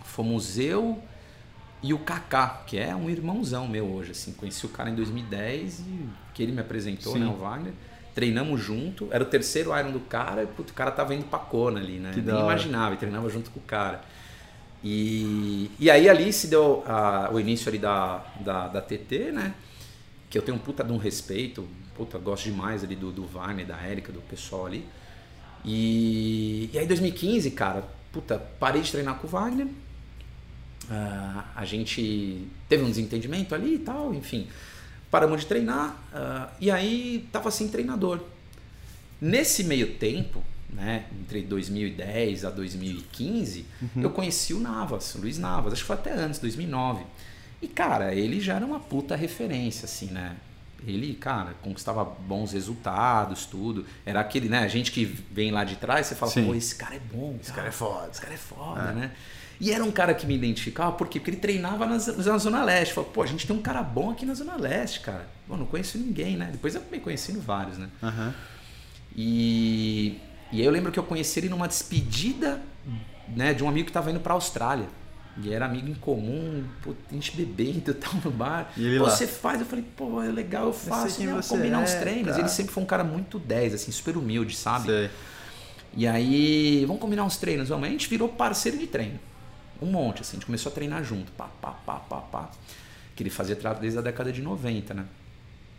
[0.03, 0.99] Fomos eu
[1.83, 4.31] e o Kaká, que é um irmãozão meu hoje, assim.
[4.33, 7.19] Conheci o cara em 2010 e que ele me apresentou, Sim.
[7.19, 7.27] né?
[7.27, 7.73] O Wagner.
[8.15, 9.07] Treinamos junto.
[9.11, 11.93] Era o terceiro Iron do cara e puto, o cara tava indo pra Kona ali,
[11.99, 12.11] né?
[12.13, 14.01] Que Nem imaginava, e treinava junto com o cara.
[14.83, 19.53] E, e aí ali se deu a- o início ali da, da, da TT, né?
[20.29, 23.65] Que eu tenho um puta de um respeito, puta, gosto demais ali do, do Wagner,
[23.65, 24.85] da Érica, do pessoal ali.
[25.65, 29.67] E, e aí 2015, cara, puta, parei de treinar com o Wagner.
[30.91, 34.47] Ah, a gente teve um desentendimento ali e tal, enfim.
[35.13, 38.19] Paramos de treinar ah, e aí tava sem treinador.
[39.21, 43.63] Nesse meio tempo, né, entre 2010 a 2015,
[43.95, 47.03] eu conheci o Navas, o Luiz Navas, acho que foi até antes, 2009.
[47.61, 50.35] E cara, ele já era uma puta referência, assim, né?
[50.83, 53.85] Ele, cara, conquistava bons resultados, tudo.
[54.03, 54.61] Era aquele, né?
[54.61, 56.47] A gente que vem lá de trás, você fala, Sim.
[56.47, 57.37] pô, esse cara é bom.
[57.39, 58.09] Esse cara é foda.
[58.11, 59.11] Esse cara é foda, né?
[59.59, 61.19] E era um cara que me identificava, por quê?
[61.19, 62.93] Porque ele treinava na, na Zona Leste.
[62.93, 65.27] Falei, pô, a gente tem um cara bom aqui na Zona Leste, cara.
[65.47, 66.49] Pô, não conheço ninguém, né?
[66.51, 67.89] Depois eu acabei conhecendo vários, né?
[68.01, 68.33] Aham.
[69.15, 70.19] E,
[70.51, 72.61] e aí eu lembro que eu conheci ele numa despedida
[73.27, 74.87] né, de um amigo que estava indo para a Austrália.
[75.41, 78.71] E era amigo em comum, pô, a gente bebendo e tal no bar.
[78.77, 79.59] E pô, você faz?
[79.59, 81.23] Eu falei, pô, é legal, eu faço.
[81.23, 82.33] Não, você combinar é, uns treinos.
[82.33, 82.39] tá.
[82.39, 84.85] Ele sempre foi um cara muito 10, assim, super humilde, sabe?
[84.87, 85.09] Sei.
[85.95, 87.87] E aí, vamos combinar uns treinos, vamos.
[87.87, 89.19] A gente virou parceiro de treino.
[89.83, 90.31] Um monte, assim.
[90.31, 91.31] A gente começou a treinar junto.
[91.33, 92.51] Pá, pá, pá, pá, pá.
[93.15, 95.05] Que ele fazia tra- desde a década de 90, né?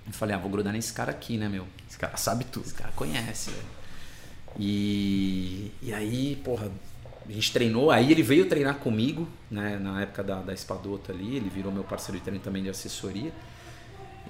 [0.07, 1.67] Eu falei, ah, vou grudar nesse cara aqui, né, meu?
[1.89, 2.67] Esse cara sabe tudo.
[2.67, 3.65] Esse cara conhece, velho.
[4.59, 6.71] E, e aí, porra,
[7.29, 7.91] a gente treinou.
[7.91, 9.79] Aí ele veio treinar comigo, né?
[9.79, 11.37] Na época da, da Espadoto ali.
[11.37, 13.33] Ele virou meu parceiro de treino também de assessoria.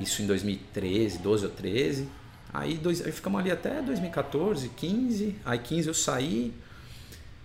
[0.01, 2.09] Isso em 2013, 12 ou 13.
[2.53, 5.37] Aí, dois, aí ficamos ali até 2014, 15.
[5.45, 6.55] Aí 15 eu saí.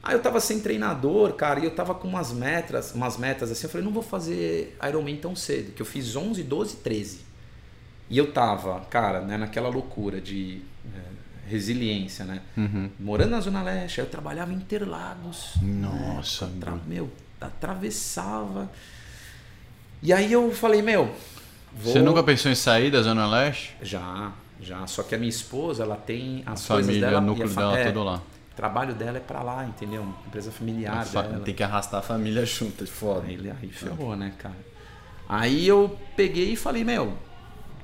[0.01, 3.65] Aí eu tava sem treinador, cara, e eu tava com umas metas, umas metas assim.
[3.65, 7.19] Eu falei, não vou fazer Ironman tão cedo, que eu fiz 11, 12, 13.
[8.09, 10.61] E eu tava, cara, né, naquela loucura de
[10.95, 12.41] é, resiliência, né?
[12.57, 12.89] Uhum.
[12.99, 15.53] Morando na Zona Leste, aí eu trabalhava em Interlagos.
[15.61, 16.57] Nossa, né?
[16.61, 17.09] Tra- meu,
[17.39, 18.71] atravessava.
[20.01, 21.13] E aí eu falei, meu.
[21.73, 21.93] Vou...
[21.93, 23.75] Você nunca pensou em sair da Zona Leste?
[23.81, 24.31] Já,
[24.61, 24.87] já.
[24.87, 27.21] Só que a minha esposa, ela tem A as coisas família, dela.
[27.21, 28.21] o núcleo a dela é, todo lá.
[28.59, 30.01] O trabalho dela é pra lá, entendeu?
[30.01, 31.45] Uma empresa familiar fa- dela.
[31.45, 33.25] Tem que arrastar a família junto, é foda.
[33.25, 34.57] Aí, ele- aí ferrou, né, cara?
[35.29, 37.13] Aí eu peguei e falei, meu,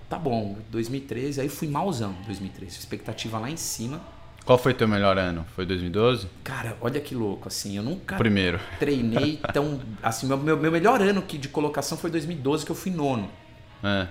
[0.10, 4.02] tá bom, 2013, aí fui malzão 2013, expectativa lá em cima.
[4.44, 5.46] Qual foi teu melhor ano?
[5.56, 6.28] Foi 2012?
[6.44, 8.60] Cara, olha que louco, assim, eu nunca Primeiro.
[8.78, 9.80] treinei tão.
[10.04, 13.32] Assim, meu, meu, meu melhor ano que de colocação foi 2012, que eu fui nono.
[13.82, 14.08] É.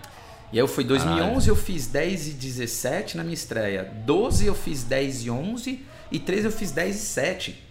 [0.51, 3.85] E aí eu fui 2011, eu fiz 10 e 17 na minha estreia.
[4.07, 7.65] 12 eu fiz 10 e 11 e 13 eu fiz 10 e 7.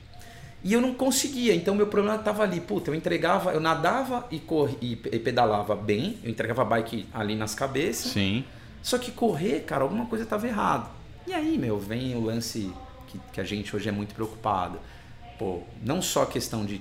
[0.65, 2.61] E eu não conseguia, então meu problema estava ali.
[2.61, 7.35] Puta, eu entregava, eu nadava e, corri, e pe- pedalava bem, eu entregava bike ali
[7.35, 8.11] nas cabeças.
[8.13, 8.45] Sim.
[8.81, 10.87] Só que correr, cara, alguma coisa estava errada.
[11.27, 12.71] E aí, meu, vem o lance
[13.07, 14.79] que, que a gente hoje é muito preocupado.
[15.37, 16.79] Pô, não só a questão de,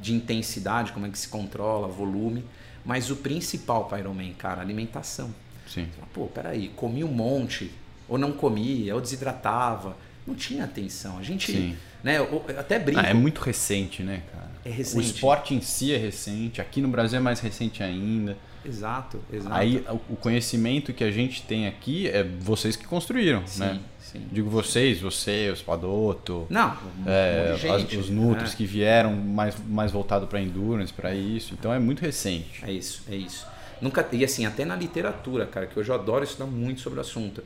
[0.00, 2.44] de intensidade, como é que se controla, volume,
[2.84, 5.34] mas o principal para Ironman, cara, alimentação.
[5.66, 5.88] Sim.
[6.12, 7.70] Pô, peraí, comi um monte,
[8.08, 9.96] ou não comia, ou desidratava.
[10.26, 11.18] Não tinha atenção.
[11.18, 11.76] A gente, Sim.
[12.02, 13.00] né, eu eu até brinco.
[13.00, 14.50] Ah, é muito recente, né, cara?
[14.64, 14.98] É recente.
[14.98, 16.60] O esporte em si é recente.
[16.60, 18.36] Aqui no Brasil é mais recente ainda.
[18.64, 19.52] Exato, exato.
[19.56, 23.80] Aí o- o conhecimento que a gente tem aqui é vocês que construíram, sim, né?
[23.98, 24.22] sim.
[24.30, 28.56] Digo vocês, você, os Padoto, Não, é, de as- gente, os Nutris né?
[28.56, 31.54] que vieram mais, mais voltado para endurance, para isso.
[31.58, 32.64] Então é muito recente.
[32.64, 33.44] É isso, é isso.
[33.80, 37.02] Nunca, e assim, até na literatura, cara, que hoje eu adoro estudar muito sobre o
[37.02, 37.42] assunto.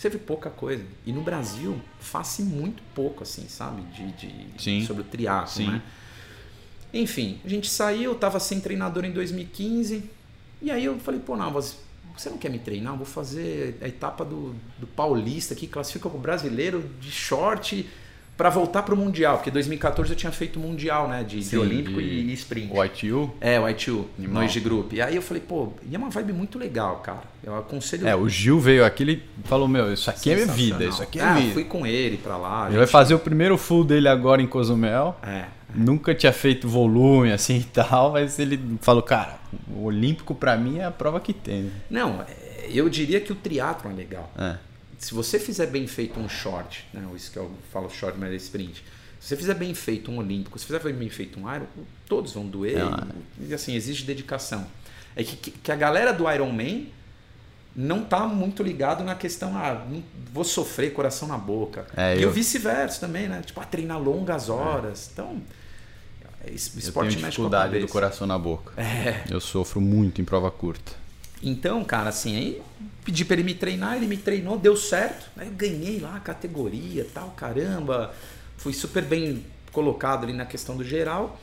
[0.00, 0.82] Você vê pouca coisa.
[1.04, 3.82] E no Brasil, faz muito pouco, assim, sabe?
[3.92, 4.82] De, de- Sim.
[4.86, 5.66] sobre o triatlo, Sim.
[5.72, 5.82] né?
[6.94, 10.02] Enfim, a gente saiu, eu tava sem treinador em 2015.
[10.62, 11.76] E aí eu falei, pô, Navas,
[12.16, 12.94] você não quer me treinar?
[12.94, 17.86] Eu vou fazer a etapa do, do Paulista que classifica o brasileiro de short
[18.40, 19.36] para voltar pro Mundial.
[19.36, 21.22] Porque 2014 eu tinha feito Mundial, né?
[21.22, 22.72] De, de Sim, Olímpico de- e, Sprint.
[22.72, 23.30] O ITU?
[23.38, 24.34] É, o I2, Animal.
[24.34, 24.94] no Age Group.
[24.94, 27.20] E aí eu falei, pô, e é uma vibe muito legal, cara.
[27.44, 28.08] Eu aconselho.
[28.08, 31.18] É, o Gil veio aqui ele falou: Meu, isso aqui é minha vida, isso aqui
[31.20, 31.52] é ah, vida.
[31.52, 32.66] fui com ele pra lá.
[32.68, 35.16] Ele vai gente- fazer o primeiro full dele agora em Cozumel.
[35.22, 35.44] É.
[35.74, 40.78] Nunca tinha feito volume assim e tal, mas ele falou, cara, o Olímpico pra mim
[40.78, 41.70] é a prova que tem.
[41.90, 44.30] Não, é, eu diria que o triatlon é legal.
[44.38, 44.69] É.
[45.00, 48.36] se você fizer bem feito um short, né, isso que eu falo short, mas é
[48.36, 48.84] sprint,
[49.18, 51.64] se você fizer bem feito um olímpico, se fizer bem feito um Iron,
[52.06, 52.78] todos vão doer.
[52.78, 53.46] É.
[53.48, 54.66] E assim, exige dedicação.
[55.16, 56.86] É que, que a galera do Iron Man
[57.74, 59.86] não tá muito ligado na questão, ah,
[60.32, 61.86] vou sofrer coração na boca.
[61.96, 62.28] É, e eu...
[62.28, 63.42] o vice-versa também, né?
[63.44, 65.08] Tipo, ah, treinar longas horas.
[65.08, 65.12] É.
[65.12, 65.42] Então,
[66.52, 68.78] esporte eu tenho dificuldade do coração na boca.
[68.80, 69.24] É.
[69.30, 70.99] Eu sofro muito em prova curta.
[71.42, 72.62] Então, cara, assim, aí
[73.04, 75.30] pedi para ele me treinar, ele me treinou, deu certo.
[75.36, 78.14] Aí eu ganhei lá a categoria, tal, caramba.
[78.56, 81.38] Fui super bem colocado ali na questão do geral.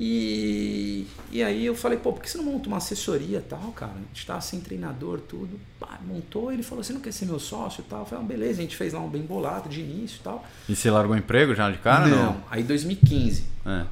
[0.00, 3.94] E, e aí eu falei, pô, por que você não monta uma assessoria tal, cara?
[3.94, 5.58] A gente tá sem treinador, tudo.
[5.80, 8.00] Pá, montou, ele falou, você não quer ser meu sócio tal?
[8.00, 10.46] Eu falei, ah, beleza, a gente fez lá um bem bolado de início e tal.
[10.68, 12.06] E você largou o emprego já de cara?
[12.06, 12.44] Não, não?
[12.48, 13.44] aí 2015.
[13.66, 13.84] É.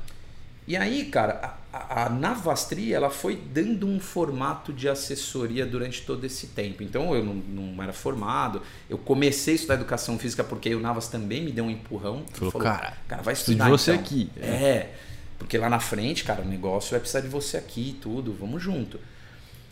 [0.69, 6.25] E aí, cara, a, a Navastri, ela foi dando um formato de assessoria durante todo
[6.25, 6.83] esse tempo.
[6.83, 11.09] Então eu não, não era formado, eu comecei a estudar educação física porque o Navas
[11.09, 12.25] também me deu um empurrão.
[12.33, 13.65] Falou, falou cara, cara, vai estudar.
[13.65, 14.05] De você então.
[14.05, 14.31] aqui.
[14.41, 14.47] É.
[14.47, 14.95] é.
[15.39, 18.63] Porque lá na frente, cara, o negócio vai precisar de você aqui e tudo, vamos
[18.63, 18.99] junto.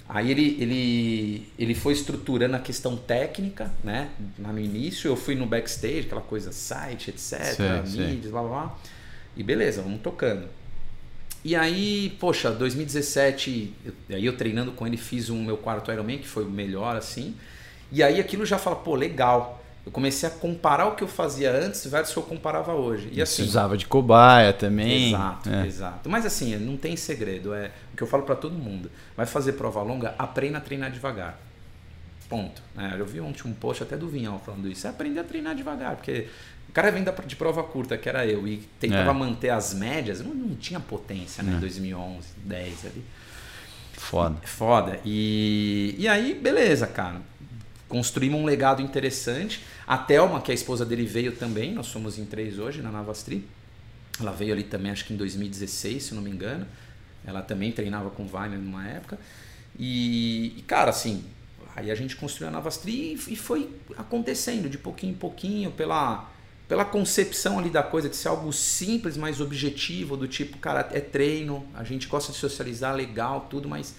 [0.07, 4.11] Aí ele, ele, ele foi estruturando a questão técnica, né?
[4.37, 8.79] No início, eu fui no backstage, aquela coisa, site, etc., mídias, blá, blá blá.
[9.35, 10.47] E beleza, vamos tocando.
[11.45, 15.93] E aí, poxa, 2017, eu, aí eu treinando com ele, fiz o um meu quarto
[15.93, 17.35] Ironman, que foi o melhor, assim.
[17.93, 21.53] E aí aquilo já fala, pô, legal eu comecei a comparar o que eu fazia
[21.53, 23.11] antes versus o que eu comparava hoje.
[23.13, 25.09] E assim, usava de cobaia também.
[25.09, 25.67] Exato, é.
[25.67, 26.09] exato.
[26.09, 27.53] Mas assim, não tem segredo.
[27.53, 28.91] É o que eu falo para todo mundo.
[29.15, 31.39] Vai fazer prova longa, aprenda a treinar devagar.
[32.31, 32.63] Ponto.
[32.79, 34.87] É, eu vi ontem um post até do Vinhão falando isso.
[34.87, 36.29] É aprender a treinar devagar, porque
[36.75, 39.15] cara vem de prova curta, que era eu, e tentava é.
[39.15, 41.55] manter as médias, não, não tinha potência, né?
[41.57, 43.05] Em 2011, 10 ali.
[43.93, 44.37] Foda.
[44.45, 45.01] Foda.
[45.05, 47.21] E, e aí, beleza, cara
[47.95, 49.63] construímos um legado interessante.
[49.87, 51.73] A Thelma, que é a esposa dele, veio também.
[51.73, 53.47] Nós somos em três hoje na Navastri.
[54.19, 56.67] Ela veio ali também, acho que em 2016, se não me engano.
[57.25, 59.17] Ela também treinava com Wagner numa época.
[59.79, 61.25] E, e, cara, assim,
[61.77, 66.29] aí a gente construiu a Navastri e foi acontecendo de pouquinho em pouquinho, pela,
[66.69, 71.01] pela concepção ali da coisa, de ser algo simples, mas objetivo, do tipo, cara, é
[71.01, 73.95] treino, a gente gosta de socializar, legal, tudo, mas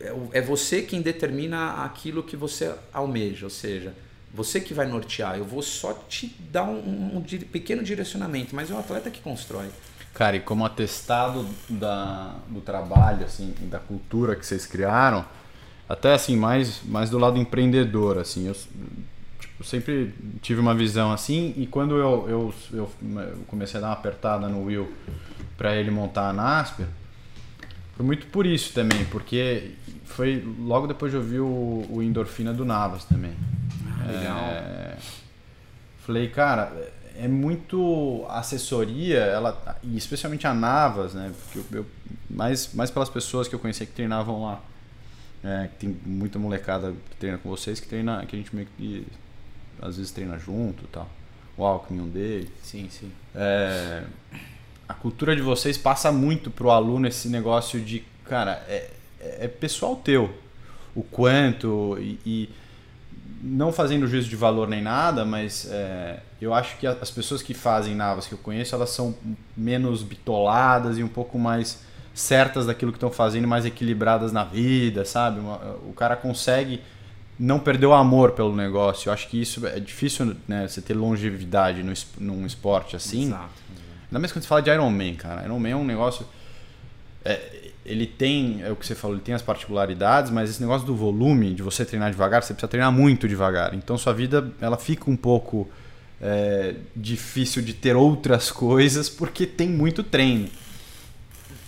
[0.00, 3.94] é, é você quem determina aquilo que você almeja, ou seja,
[4.32, 5.36] você que vai nortear.
[5.36, 9.68] Eu vou só te dar um, um, pequeno direcionamento, mas é o atleta que constrói.
[10.14, 15.24] Cara, e como atestado da, do trabalho, assim, da cultura que vocês criaram,
[15.88, 18.56] até assim, mais, mais do lado empreendedor, assim, eu
[19.58, 22.90] tipo, sempre tive uma visão assim, e quando eu, eu, eu
[23.48, 24.92] comecei a dar uma apertada no Will
[25.56, 26.86] para ele montar a Nasper,
[27.96, 29.72] foi muito por isso também, porque
[30.04, 33.32] foi logo depois de ouvir o, o Endorfina do Navas também.
[34.00, 34.38] Ah, legal.
[34.38, 34.96] É,
[36.06, 36.72] falei, cara,
[37.16, 41.32] é muito assessoria, ela, e especialmente a Navas, né?
[41.42, 41.86] Porque eu, eu,
[42.30, 44.60] mais, mais pelas pessoas que eu conhecia que treinavam lá.
[45.42, 48.66] É, que tem muita molecada que treina com vocês, que treina, que a gente meio
[48.76, 49.06] que
[49.80, 51.08] às vezes treina junto e tal.
[51.56, 52.50] O Alckmin, um deles.
[52.62, 53.10] Sim, sim.
[53.34, 54.04] É,
[54.88, 59.96] a cultura de vocês passa muito pro aluno esse negócio de, cara, é, é pessoal
[59.96, 60.32] teu.
[60.94, 62.50] O quanto e, e,
[63.42, 67.54] não fazendo juízo de valor nem nada, mas é, eu acho que as pessoas que
[67.54, 69.14] fazem navas que eu conheço, elas são
[69.56, 71.80] menos bitoladas e um pouco mais
[72.14, 75.40] certas daquilo que estão fazendo, mais equilibradas na vida, sabe?
[75.88, 76.80] O cara consegue
[77.38, 79.08] não perder o amor pelo negócio.
[79.08, 80.66] Eu acho que isso é difícil, né?
[80.66, 83.26] Você ter longevidade no, num esporte assim.
[83.26, 83.68] Exato
[84.08, 85.44] Ainda mais quando você fala de Iron Man, cara.
[85.44, 86.26] Iron Man é um negócio.
[87.24, 90.86] É, ele tem, é o que você falou, ele tem as particularidades, mas esse negócio
[90.86, 93.74] do volume, de você treinar devagar, você precisa treinar muito devagar.
[93.74, 95.68] Então sua vida ela fica um pouco
[96.20, 100.48] é, difícil de ter outras coisas porque tem muito treino.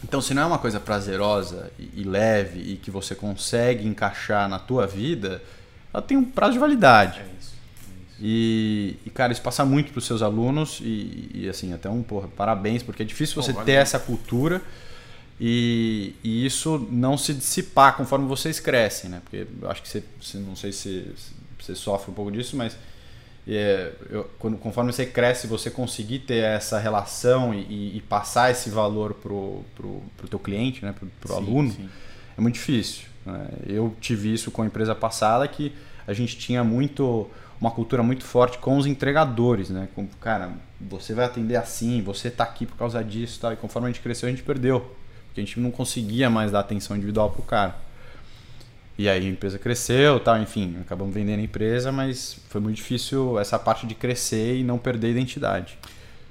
[0.02, 4.48] Então, se não é uma coisa prazerosa e, e leve e que você consegue encaixar
[4.48, 5.42] na tua vida,
[5.92, 7.20] ela tem um prazo de validade.
[7.20, 7.54] É isso.
[8.20, 12.02] E, e, cara, isso passa muito para os seus alunos e, e, assim, até um
[12.02, 14.60] porra, parabéns, porque é difícil você ter essa cultura
[15.40, 19.22] e, e, isso não se dissipar conforme vocês crescem, né?
[19.24, 21.10] Porque eu acho que você, você não sei se,
[21.58, 22.76] você sofre um pouco disso, mas
[23.48, 28.68] é, eu, quando, conforme você cresce, você conseguir ter essa relação e, e passar esse
[28.68, 30.92] valor pro, pro, pro teu cliente, né?
[30.92, 31.88] Pro, pro sim, aluno, sim.
[32.36, 33.09] é muito difícil.
[33.30, 33.48] Né?
[33.66, 35.72] Eu tive isso com a empresa passada que
[36.06, 39.88] a gente tinha muito uma cultura muito forte com os entregadores, né?
[39.94, 43.52] Com, cara, você vai atender assim, você está aqui por causa disso, tá?
[43.52, 44.80] E conforme a gente cresceu, a gente perdeu,
[45.26, 47.76] porque a gente não conseguia mais dar atenção individual pro cara.
[48.96, 53.38] E aí a empresa cresceu, tal, enfim, acabamos vendendo a empresa, mas foi muito difícil
[53.38, 55.78] essa parte de crescer e não perder a identidade.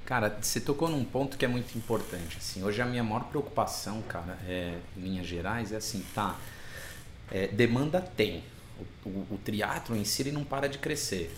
[0.06, 2.38] Cara, você tocou num ponto que é muito importante.
[2.40, 6.36] Assim, hoje a minha maior preocupação, cara, é, em linhas gerais, é assim, tá,
[7.32, 8.44] é, demanda tem.
[9.06, 11.34] O, o, o triatlo em si ele não para de crescer.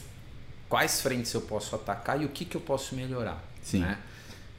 [0.70, 3.44] Quais frentes eu posso atacar e o que, que eu posso melhorar?
[3.62, 3.80] Sim.
[3.80, 3.98] Né?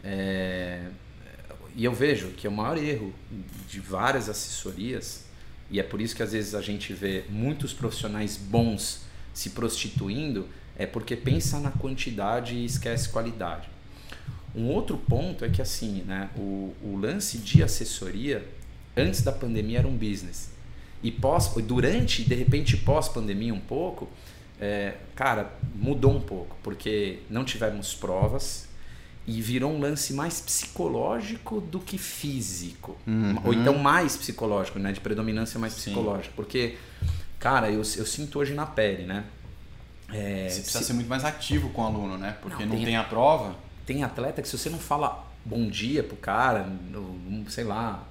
[0.04, 0.88] É,
[1.74, 3.14] e eu vejo que é o maior erro
[3.68, 5.24] de várias assessorias
[5.70, 10.46] e é por isso que às vezes a gente vê muitos profissionais bons se prostituindo,
[10.76, 13.68] é porque pensa na quantidade e esquece qualidade.
[14.54, 18.46] Um outro ponto é que assim, né, o, o lance de assessoria
[18.94, 20.51] antes da pandemia era um business
[21.02, 24.08] e pós, durante, de repente pós pandemia um pouco,
[24.60, 28.68] é, cara, mudou um pouco porque não tivemos provas,
[29.26, 32.96] e virou um lance mais psicológico do que físico.
[33.06, 33.38] Uhum.
[33.44, 34.92] Ou então mais psicológico, né?
[34.92, 36.32] De predominância mais psicológica.
[36.34, 36.76] Porque,
[37.38, 39.24] cara, eu, eu sinto hoje na pele, né?
[40.12, 40.84] É, você precisa se...
[40.86, 42.36] ser muito mais ativo com o aluno, né?
[42.42, 43.54] Porque não, não tem, tem, a prova.
[43.86, 46.68] Tem atleta que se você não fala bom dia pro cara,
[47.48, 48.04] sei lá.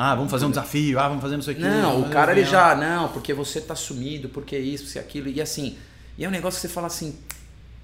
[0.00, 1.60] Ah, vamos fazer um desafio, ah, vamos fazer isso aqui.
[1.60, 5.28] Não, o cara ele já, não, porque você tá sumido, porque isso, porque aquilo.
[5.28, 5.76] E assim,
[6.16, 7.18] e é um negócio que você fala assim,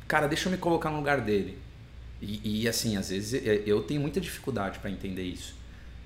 [0.06, 1.58] cara, deixa eu me colocar no lugar dele.
[2.22, 5.56] E, e, assim, às vezes eu tenho muita dificuldade para entender isso.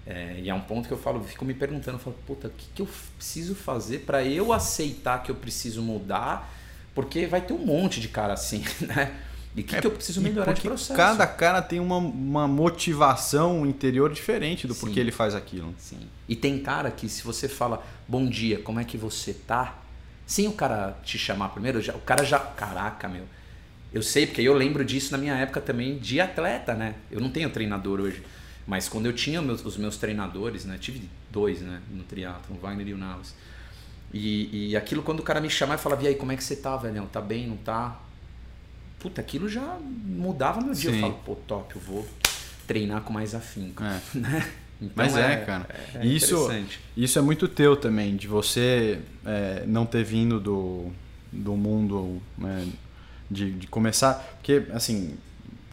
[0.06, 2.50] É, e é um ponto que eu falo, fico me perguntando, eu falo, puta, o
[2.52, 6.50] que, que eu preciso fazer para eu aceitar que eu preciso mudar?
[6.94, 9.14] Porque vai ter um monte de cara assim, né?
[9.56, 10.94] E o que, é, que eu preciso melhorar de processo?
[10.94, 14.80] Cada cara tem uma, uma motivação interior diferente do Sim.
[14.80, 15.74] porquê ele faz aquilo.
[15.78, 16.00] Sim.
[16.28, 19.78] E tem cara que se você fala, bom dia, como é que você tá?
[20.26, 22.38] Sem o cara te chamar primeiro, já, o cara já.
[22.38, 23.24] Caraca, meu
[23.92, 26.94] eu sei, porque eu lembro disso na minha época também de atleta, né?
[27.11, 28.22] Eu não tenho treinador hoje.
[28.66, 30.76] Mas quando eu tinha meus, os meus treinadores, né?
[30.78, 31.80] Tive dois, né?
[31.90, 33.34] No triatlo, o Wagner e o Navas.
[34.12, 36.44] E, e aquilo, quando o cara me chamava e falava, e aí, como é que
[36.44, 37.06] você tá, velhão?
[37.06, 37.98] Tá bem, não tá?
[38.98, 40.90] Puta, aquilo já mudava meu dia.
[40.90, 40.96] Sim.
[40.96, 42.06] Eu falo, pô, top, eu vou
[42.66, 43.82] treinar com mais afinco.
[43.82, 44.00] É.
[44.18, 44.50] Né?
[44.80, 45.66] Então Mas é, é cara.
[45.94, 46.48] É, é isso,
[46.96, 50.92] isso é muito teu também, de você é, não ter vindo do,
[51.32, 52.64] do mundo né,
[53.28, 54.14] de, de começar.
[54.37, 55.18] Porque, assim,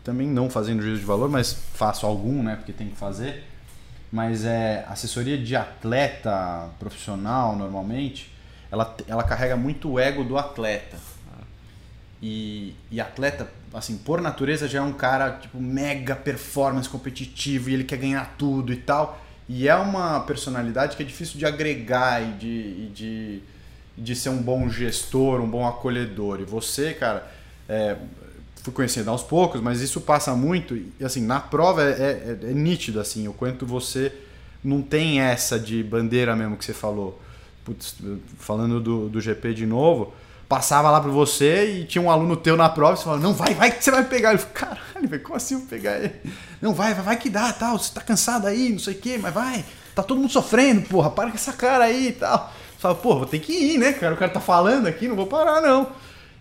[0.04, 2.56] também não fazendo juízo de valor, mas faço algum, né?
[2.56, 3.44] Porque tem que fazer.
[4.12, 8.32] Mas é assessoria de atleta profissional, normalmente,
[8.72, 10.98] ela, ela carrega muito o ego do atleta.
[12.22, 17.74] E, e atleta, assim, por natureza já é um cara, tipo, mega performance competitivo e
[17.74, 19.22] ele quer ganhar tudo e tal.
[19.48, 23.42] E é uma personalidade que é difícil de agregar e de, e de,
[23.98, 26.40] de ser um bom gestor, um bom acolhedor.
[26.42, 27.32] E você, cara,
[27.70, 27.96] é,
[28.64, 30.76] fui conhecendo aos poucos, mas isso passa muito.
[30.76, 34.12] E assim, na prova é, é, é, nítido assim, o quanto você
[34.64, 37.22] não tem essa de bandeira mesmo que você falou.
[37.64, 37.96] Putz,
[38.40, 40.14] falando do, do GP de novo,
[40.48, 43.54] passava lá para você e tinha um aluno teu na prova você falava, não, vai,
[43.54, 44.30] vai que você vai pegar.
[44.30, 46.14] Ele falou, caralho, como assim eu vou pegar ele?
[46.62, 49.18] Não, vai, vai, vai que dá, tal, você tá cansado aí, não sei o quê,
[49.20, 52.54] mas vai, tá todo mundo sofrendo, porra, para com essa cara aí e tal.
[52.76, 54.14] Você fala, porra, vou ter que ir, né, cara?
[54.14, 55.92] O cara tá falando aqui, não vou parar, não.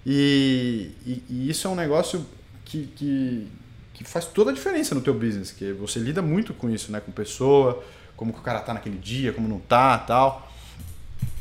[0.06, 2.26] E, e, e, isso é um negócio
[2.64, 3.48] que, que,
[3.94, 7.00] que, faz toda a diferença no teu business, que você lida muito com isso, né?
[7.00, 7.82] Com pessoa,
[8.16, 10.50] como que o cara tá naquele dia, como não tá tal.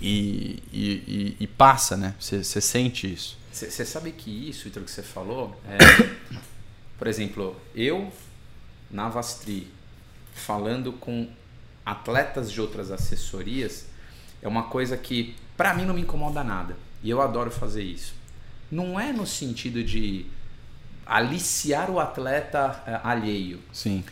[0.05, 2.13] E, e, e passa, né?
[2.19, 3.37] Você sente isso.
[3.51, 5.77] Você sabe que isso, Vitor, que você falou, é,
[6.97, 8.11] por exemplo, eu
[8.91, 9.71] na Vastri,
[10.35, 11.29] falando com
[11.85, 13.85] atletas de outras assessorias,
[14.41, 16.75] é uma coisa que para mim não me incomoda nada.
[17.01, 18.13] E eu adoro fazer isso
[18.73, 20.25] não é no sentido de
[21.05, 23.59] aliciar o atleta eh, alheio.
[23.71, 24.03] Sim.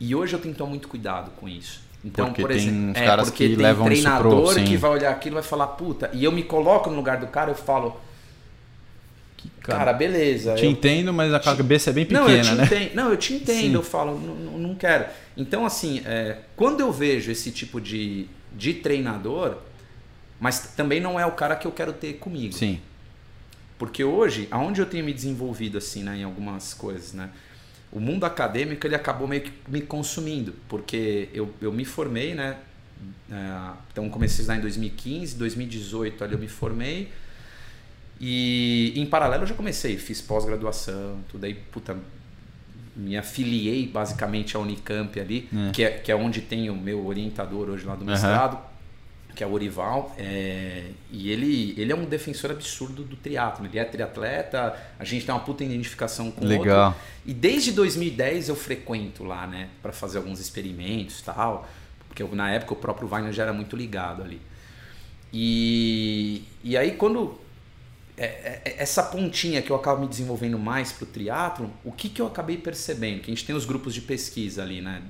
[0.00, 1.80] E hoje eu tenho que tomar muito cuidado com isso.
[2.04, 5.36] Então, porque por exemplo, tem é, porque que tem treinador pro, que vai olhar aquilo
[5.36, 7.98] e vai falar, puta, e eu me coloco no lugar do cara, eu falo,
[9.62, 10.54] cara, cara, beleza.
[10.54, 12.64] Te eu, entendo, mas a cabeça é bem pequena, não, eu te né?
[12.64, 13.74] Entendo, não, eu te entendo, Sim.
[13.74, 15.06] eu falo, não, não quero.
[15.34, 19.56] Então, assim, é, quando eu vejo esse tipo de, de treinador,
[20.38, 22.52] mas também não é o cara que eu quero ter comigo.
[22.52, 22.80] Sim.
[23.78, 27.30] Porque hoje, aonde eu tenho me desenvolvido assim, né, em algumas coisas, né?
[27.94, 32.58] O mundo acadêmico ele acabou meio que me consumindo, porque eu, eu me formei, né?
[33.30, 37.10] É, então comecei a estudar em 2015, 2018 ali eu me formei.
[38.20, 41.96] E em paralelo eu já comecei, fiz pós-graduação, tudo aí, puta,
[42.96, 45.70] me afiliei basicamente à Unicamp ali, é.
[45.72, 48.54] Que, é, que é onde tem o meu orientador hoje lá do mestrado.
[48.54, 48.73] Uhum
[49.34, 53.66] que é o Orival, é, e ele, ele é um defensor absurdo do triatlo.
[53.66, 56.88] Ele é triatleta, a gente tem uma puta identificação com Legal.
[56.88, 57.00] outro.
[57.26, 61.68] E desde 2010 eu frequento lá, né, para fazer alguns experimentos tal,
[62.08, 64.40] porque eu, na época o próprio Wagner já era muito ligado ali.
[65.32, 67.40] E, e aí quando
[68.16, 71.90] é, é, é, essa pontinha que eu acabo me desenvolvendo mais para o triatlo, o
[71.90, 73.20] que, que eu acabei percebendo?
[73.20, 75.02] Que a gente tem os grupos de pesquisa ali, né,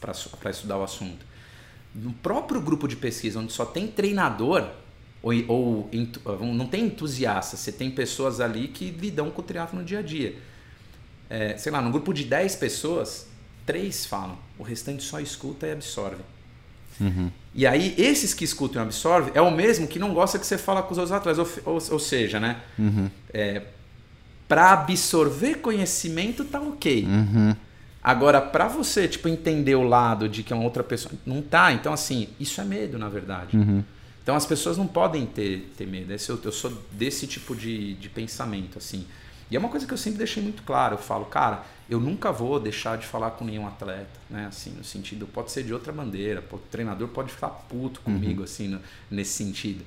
[0.00, 1.24] para estudar o assunto.
[2.00, 4.68] No próprio grupo de pesquisa, onde só tem treinador,
[5.22, 5.90] ou, ou
[6.54, 10.02] não tem entusiasta, você tem pessoas ali que lidam com o triatlo no dia a
[10.02, 10.36] dia.
[11.28, 13.26] É, sei lá, no grupo de 10 pessoas,
[13.66, 16.22] três falam, o restante só escuta e absorve.
[17.00, 17.30] Uhum.
[17.54, 20.58] E aí, esses que escutam e absorvem é o mesmo que não gosta que você
[20.58, 21.38] fala com os outros atletas.
[21.38, 22.60] Ou, ou, ou seja, né?
[22.78, 23.10] Uhum.
[23.32, 23.62] É,
[24.48, 27.04] para absorver conhecimento tá ok.
[27.04, 27.54] Uhum.
[28.02, 31.72] Agora, para você, tipo, entender o lado de que é uma outra pessoa, não tá.
[31.72, 33.56] Então, assim, isso é medo, na verdade.
[33.56, 33.82] Uhum.
[34.22, 36.12] Então, as pessoas não podem ter, ter medo.
[36.12, 39.06] Esse, eu, eu sou desse tipo de, de pensamento, assim.
[39.50, 40.94] E é uma coisa que eu sempre deixei muito claro.
[40.94, 44.46] Eu falo, cara, eu nunca vou deixar de falar com nenhum atleta, né?
[44.46, 48.44] Assim, no sentido, pode ser de outra bandeira, o treinador pode ficar puto comigo, uhum.
[48.44, 48.80] assim, no,
[49.10, 49.82] nesse sentido.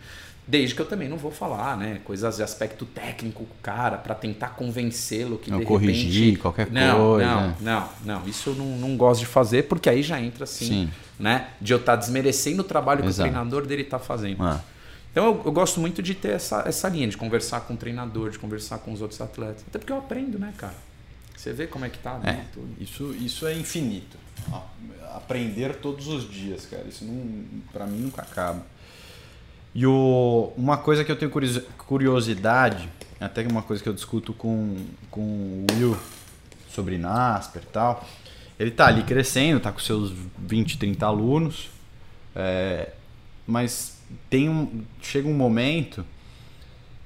[0.48, 2.02] Desde que eu também não vou falar, né?
[2.04, 6.40] Coisas de aspecto técnico com o cara, para tentar convencê-lo que não de corrigir repente...
[6.40, 7.26] qualquer não, coisa.
[7.28, 8.28] Não, não, não.
[8.28, 10.92] Isso eu não, não gosto de fazer, porque aí já entra assim, Sim.
[11.20, 11.50] né?
[11.62, 13.14] De eu estar tá desmerecendo o trabalho Exato.
[13.14, 14.44] que o treinador dele está fazendo.
[14.44, 14.62] Ah.
[15.12, 18.30] Então eu, eu, gosto muito de ter essa, essa linha, de conversar com o treinador,
[18.30, 19.64] de conversar com os outros atletas.
[19.68, 20.76] Até porque eu aprendo, né, cara?
[21.36, 22.46] Você vê como é que tá, né?
[22.56, 24.18] É, isso, isso é infinito.
[25.16, 26.84] Aprender todos os dias, cara.
[26.88, 28.66] Isso não, pra mim nunca acaba.
[29.74, 31.32] E o, uma coisa que eu tenho
[31.78, 34.78] curiosidade, até uma coisa que eu discuto com,
[35.10, 35.98] com o Will
[36.70, 38.08] sobre Nasper e tal.
[38.60, 41.70] Ele tá ali crescendo, tá com seus 20, 30 alunos,
[42.36, 42.90] é,
[43.48, 44.00] mas
[44.30, 46.06] tem um, chega um momento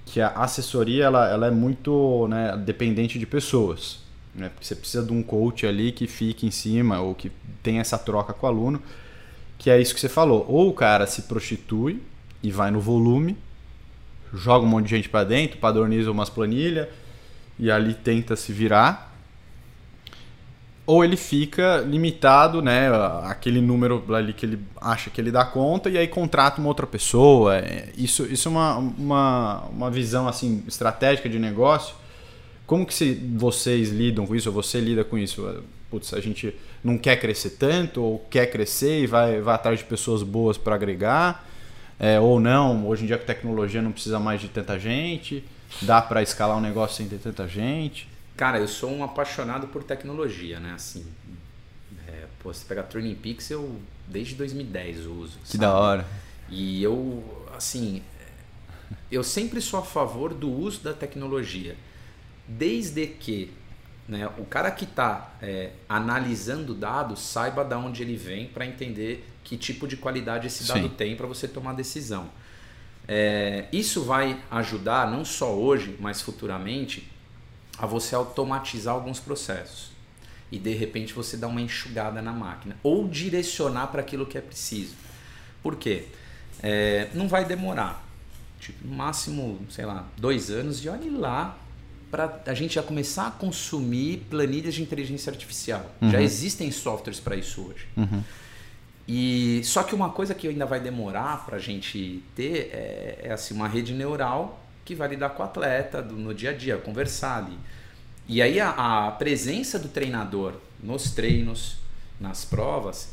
[0.05, 3.99] que a assessoria ela, ela é muito né, dependente de pessoas.
[4.33, 4.49] Né?
[4.49, 7.31] Porque você precisa de um coach ali que fique em cima ou que
[7.63, 8.81] tenha essa troca com o aluno,
[9.57, 10.45] que é isso que você falou.
[10.47, 12.01] Ou o cara se prostitui
[12.47, 13.37] e vai no volume,
[14.33, 16.87] joga um monte de gente para dentro, padroniza umas planilhas
[17.57, 19.13] e ali tenta se virar.
[20.85, 22.89] Ou ele fica limitado, né,
[23.23, 26.85] aquele número ali que ele acha que ele dá conta e aí contrata uma outra
[26.85, 27.57] pessoa.
[27.57, 31.95] É, isso, isso é uma, uma, uma visão assim estratégica de negócio
[32.65, 35.63] como que se, vocês lidam com isso, ou você lida com isso?
[35.89, 39.85] Putz, a gente não quer crescer tanto, ou quer crescer e vai, vai atrás de
[39.85, 41.47] pessoas boas para agregar,
[41.99, 45.43] é, ou não, hoje em dia com tecnologia não precisa mais de tanta gente,
[45.81, 48.07] dá para escalar um negócio sem ter tanta gente.
[48.35, 50.73] Cara, eu sou um apaixonado por tecnologia, né?
[50.73, 51.05] Assim,
[52.07, 55.39] é, pô, você pega Training Peaks, eu desde 2010 uso.
[55.39, 55.59] Que sabe?
[55.59, 56.05] da hora.
[56.49, 57.23] E eu,
[57.55, 58.01] assim,
[59.11, 61.75] eu sempre sou a favor do uso da tecnologia
[62.47, 63.51] desde que
[64.07, 69.27] né, o cara que está é, analisando dados saiba de onde ele vem para entender
[69.43, 70.89] que tipo de qualidade esse dado Sim.
[70.89, 72.29] tem para você tomar decisão.
[73.07, 77.11] É, isso vai ajudar, não só hoje, mas futuramente,
[77.77, 79.91] a você automatizar alguns processos.
[80.51, 82.77] E de repente você dar uma enxugada na máquina.
[82.83, 84.95] Ou direcionar para aquilo que é preciso.
[85.63, 86.07] Por quê?
[86.61, 88.03] É, não vai demorar.
[88.59, 91.57] Tipo, no máximo, sei lá, dois anos e olhe lá
[92.15, 95.85] para a gente já começar a consumir planilhas de inteligência artificial.
[96.01, 96.09] Uhum.
[96.09, 97.85] Já existem softwares para isso hoje.
[97.97, 98.23] Uhum.
[99.05, 103.33] E só que uma coisa que ainda vai demorar para a gente ter é, é,
[103.33, 106.77] assim uma rede neural que vai lidar com o atleta do, no dia a dia,
[106.77, 107.57] conversar ali.
[108.27, 111.77] E aí a, a presença do treinador nos treinos,
[112.17, 113.09] nas provas,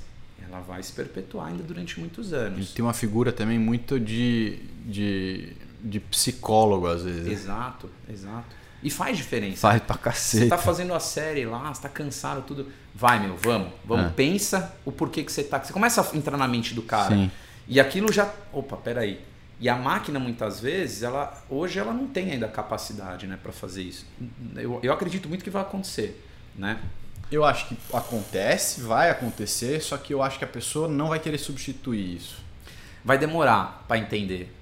[0.49, 2.71] ela vai se perpetuar ainda durante muitos anos.
[2.71, 7.27] E tem uma figura também muito de, de, de psicólogo às vezes.
[7.27, 8.62] Exato, exato.
[8.83, 9.61] E faz diferença.
[9.61, 10.45] Faz pra cacete.
[10.45, 12.67] Você tá fazendo a série lá, você tá cansado, tudo.
[12.95, 13.73] Vai, meu, vamos.
[13.85, 14.11] Vamos, é.
[14.11, 15.63] pensa o porquê que você tá.
[15.63, 17.15] Você começa a entrar na mente do cara.
[17.15, 17.31] Sim.
[17.69, 18.29] E aquilo já.
[18.53, 19.21] Opa, peraí.
[19.61, 23.83] E a máquina, muitas vezes, ela hoje ela não tem ainda capacidade né, para fazer
[23.83, 24.05] isso.
[24.57, 26.21] Eu, eu acredito muito que vai acontecer.
[26.57, 26.81] Né?
[27.31, 31.21] Eu acho que acontece, vai acontecer, só que eu acho que a pessoa não vai
[31.21, 32.43] querer substituir isso.
[33.05, 34.53] Vai demorar para entender.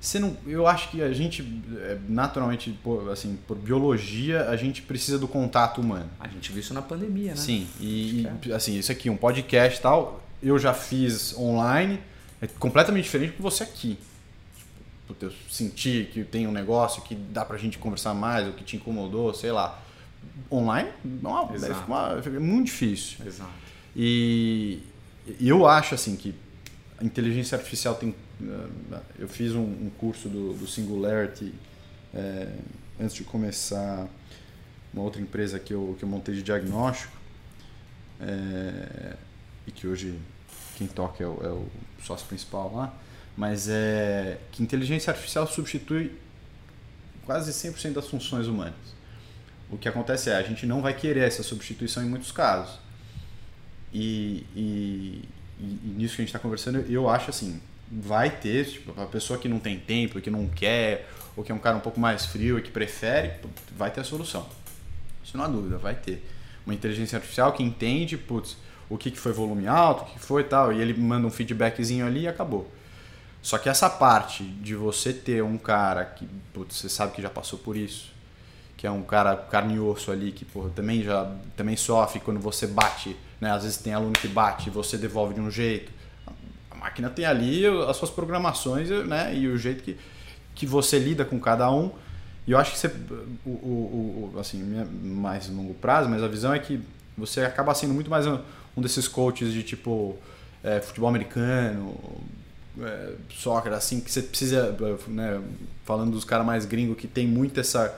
[0.00, 1.46] Você não, eu acho que a gente,
[1.76, 6.08] é, naturalmente, por, assim, por biologia, a gente precisa do contato humano.
[6.18, 7.36] A gente viu isso na pandemia, né?
[7.36, 12.00] Sim, e, e assim, isso aqui, um podcast e tal, eu já fiz online,
[12.40, 13.98] é completamente diferente do você aqui.
[15.06, 18.64] Tipo, eu senti que tem um negócio que dá pra gente conversar mais, ou que
[18.64, 19.82] te incomodou, sei lá.
[20.50, 23.18] Online, não, é, uma, é muito difícil.
[23.26, 23.50] Exato.
[23.94, 24.82] E
[25.38, 26.34] eu acho, assim, que
[27.02, 28.14] inteligência artificial tem
[29.18, 31.52] eu fiz um, um curso do, do Singularity
[32.14, 32.48] é,
[32.98, 34.08] antes de começar
[34.92, 37.16] uma outra empresa que eu, que eu montei de diagnóstico
[38.20, 39.16] é,
[39.66, 40.18] e que hoje
[40.76, 41.66] quem toca é o, é o,
[42.02, 42.94] sócio principal lá.
[43.36, 46.18] Mas é que inteligência artificial substitui
[47.24, 48.74] quase 100% das funções humanas.
[49.70, 52.78] O que acontece é, a gente não vai querer essa substituição em muitos casos.
[53.92, 55.24] E, e,
[55.60, 59.38] e nisso que a gente está conversando, eu acho assim, vai ter, tipo, a pessoa
[59.38, 62.26] que não tem tempo, que não quer, ou que é um cara um pouco mais
[62.26, 63.32] frio e que prefere,
[63.76, 64.46] vai ter a solução.
[65.22, 66.24] Isso não há dúvida, vai ter.
[66.64, 68.56] Uma inteligência artificial que entende, putz,
[68.88, 72.06] o que, que foi volume alto, o que foi tal, e ele manda um feedbackzinho
[72.06, 72.70] ali e acabou.
[73.42, 77.30] Só que essa parte de você ter um cara que, putz, você sabe que já
[77.30, 78.12] passou por isso,
[78.80, 82.40] que é um cara carne e osso ali, que porra, também já também sofre quando
[82.40, 83.50] você bate, né?
[83.50, 85.92] Às vezes tem aluno que bate e você devolve de um jeito.
[86.70, 89.36] A máquina tem ali as suas programações, né?
[89.36, 89.98] E o jeito que,
[90.54, 91.92] que você lida com cada um.
[92.46, 92.90] E eu acho que você,
[93.44, 94.62] o, o, o assim,
[95.02, 96.80] mais longo prazo, mas a visão é que
[97.18, 98.38] você acaba sendo muito mais um,
[98.74, 100.16] um desses coaches de tipo
[100.64, 101.94] é, futebol americano,
[102.80, 104.74] é, soccer, assim, que você precisa,
[105.06, 105.38] né,
[105.84, 107.94] falando dos caras mais gringos, que tem muito essa,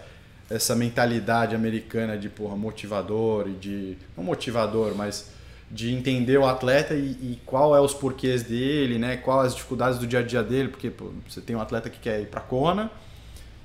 [0.55, 3.99] essa mentalidade americana de porra, motivador e de.
[4.17, 5.31] Não motivador, mas
[5.71, 9.17] de entender o atleta e, e, qual é os porquês dele, né?
[9.17, 11.99] Quais as dificuldades do dia a dia dele, porque pô, você tem um atleta que
[11.99, 12.91] quer ir para Kona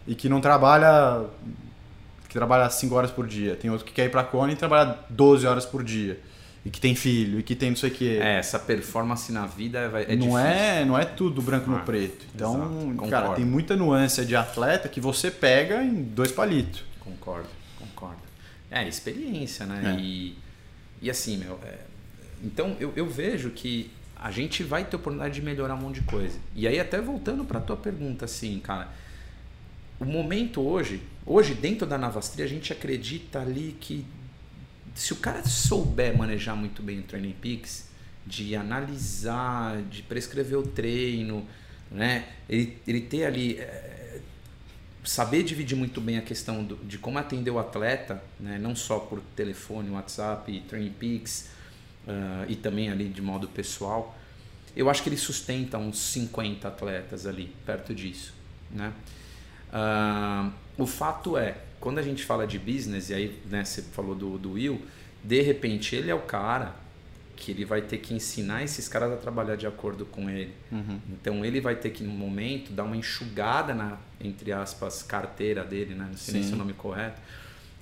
[0.07, 1.25] e que não trabalha
[2.29, 4.97] que trabalha 5 horas por dia, tem outro que quer ir para Kona e trabalha
[5.09, 6.19] 12 horas por dia
[6.65, 8.19] e que tem filho, e que tem não sei o quê.
[8.21, 10.37] É, essa performance na vida é, é não difícil.
[10.37, 12.25] É, não é tudo branco ah, no preto.
[12.35, 16.83] Então, exato, cara, tem muita nuance de atleta que você pega em dois palitos.
[16.99, 17.47] Concordo,
[17.79, 18.21] concordo.
[18.69, 19.95] É, experiência, né?
[19.95, 20.01] É.
[20.01, 20.37] E,
[21.01, 21.77] e assim, meu, é,
[22.43, 26.07] então eu, eu vejo que a gente vai ter oportunidade de melhorar um monte de
[26.07, 26.37] coisa.
[26.55, 28.89] E aí até voltando para tua pergunta, assim, cara,
[29.99, 34.05] o momento hoje, hoje dentro da Navastria a gente acredita ali que
[34.97, 37.87] se o cara souber manejar muito bem o Training Peaks,
[38.25, 41.47] de analisar, de prescrever o treino,
[41.91, 42.27] né?
[42.49, 43.57] ele, ele ter ali.
[43.59, 43.95] É,
[45.03, 48.59] saber dividir muito bem a questão do, de como atender o atleta, né?
[48.59, 51.49] não só por telefone, WhatsApp, Training Peaks,
[52.05, 54.17] uh, e também ali de modo pessoal,
[54.75, 58.33] eu acho que ele sustenta uns 50 atletas ali, perto disso.
[58.69, 58.91] Né?
[59.69, 64.15] Uh, o fato é, quando a gente fala de business, e aí né, você falou
[64.15, 64.81] do, do Will,
[65.23, 66.75] de repente ele é o cara
[67.35, 70.53] que ele vai ter que ensinar esses caras a trabalhar de acordo com ele.
[70.71, 70.99] Uhum.
[71.11, 75.93] Então ele vai ter que, no momento, dar uma enxugada na, entre aspas, carteira dele,
[75.93, 76.07] né?
[76.09, 77.21] não sei nem se é o nome correto,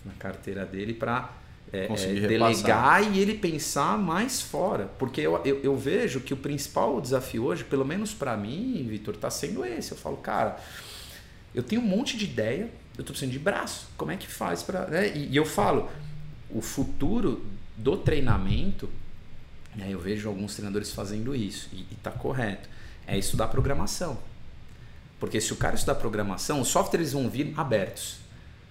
[0.04, 1.34] na carteira dele, para
[1.72, 4.90] é, é, delegar e ele pensar mais fora.
[5.00, 9.16] Porque eu, eu, eu, vejo que o principal desafio hoje, pelo menos para mim, Vitor,
[9.16, 9.92] está sendo esse.
[9.94, 10.60] Eu falo, cara,
[11.54, 13.88] eu tenho um monte de ideia, eu estou precisando de braço.
[13.98, 14.86] Como é que faz para.
[14.88, 15.16] Né?
[15.16, 15.90] E, e, eu falo,
[16.50, 18.90] o futuro do treinamento,
[19.76, 22.70] né, eu vejo alguns treinadores fazendo isso, e está correto,
[23.06, 24.18] é estudar programação.
[25.20, 28.18] Porque se o cara estudar programação, os softwares vão vir abertos.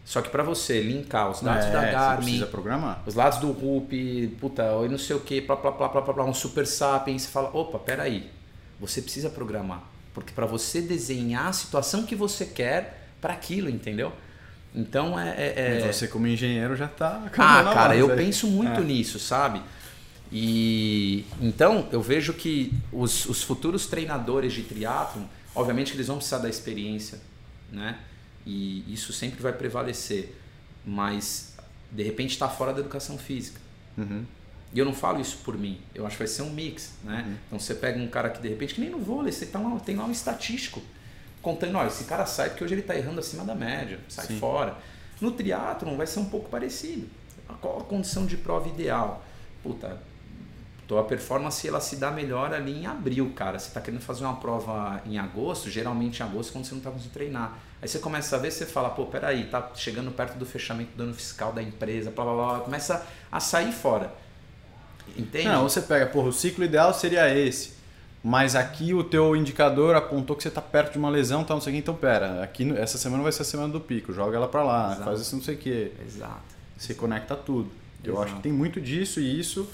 [0.05, 2.47] Só que para você linkar os dados é, da Garmin,
[3.07, 6.25] os dados do RUP, puta, eu não sei o que, plá, plá, plá, plá, plá,
[6.25, 8.31] um Super Sapiens, você fala, opa, peraí,
[8.79, 9.83] você precisa programar.
[10.13, 14.13] Porque para você desenhar a situação que você quer para aquilo, entendeu?
[14.75, 15.31] Então é.
[15.31, 15.93] é, é...
[15.93, 17.23] Você, como engenheiro, já está.
[17.39, 18.85] Ah, cara, eu penso muito é.
[18.85, 19.63] nisso, sabe?
[20.31, 25.23] E então eu vejo que os, os futuros treinadores de triatlon,
[25.55, 27.19] obviamente que eles vão precisar da experiência,
[27.73, 27.99] né?
[28.45, 30.37] E isso sempre vai prevalecer.
[30.85, 31.57] Mas
[31.91, 33.59] de repente está fora da educação física.
[33.97, 34.25] Uhum.
[34.75, 35.81] E eu não falo isso por mim.
[35.95, 37.25] Eu acho que vai ser um mix, né?
[37.27, 37.37] Uhum.
[37.47, 39.79] Então você pega um cara que de repente, que nem no vôlei, você tá lá,
[39.81, 40.83] tem lá um estatístico
[41.45, 44.41] contando, olha, esse cara sai porque hoje ele está errando acima da média, sai Sim.
[44.41, 44.77] fora.
[45.21, 47.07] No triatlon vai ser um pouco parecido.
[47.61, 49.23] Qual a condição de prova ideal?
[49.63, 50.01] Puta,
[50.89, 53.59] tua performance ela se dá melhor ali em abril, cara.
[53.59, 56.91] Você está querendo fazer uma prova em agosto, geralmente em agosto, quando você não está
[56.91, 57.59] conseguindo treinar.
[57.81, 61.03] Aí você começa a ver, você fala, pô, peraí, tá chegando perto do fechamento do
[61.05, 64.13] ano fiscal da empresa, blá blá blá, começa a sair fora.
[65.17, 65.49] Entende?
[65.49, 67.75] Não, você pega, porra, o ciclo ideal seria esse
[68.25, 71.61] mas aqui o teu indicador apontou que você está perto de uma lesão, tá, não
[71.61, 74.35] sei o que, então pera, aqui essa semana vai ser a semana do pico, joga
[74.35, 75.05] ela para lá, Exato.
[75.05, 75.93] faz isso não sei o que.
[76.07, 76.41] Exato.
[76.75, 77.71] Você conecta tudo.
[78.03, 79.69] Eu acho que tem muito disso e isso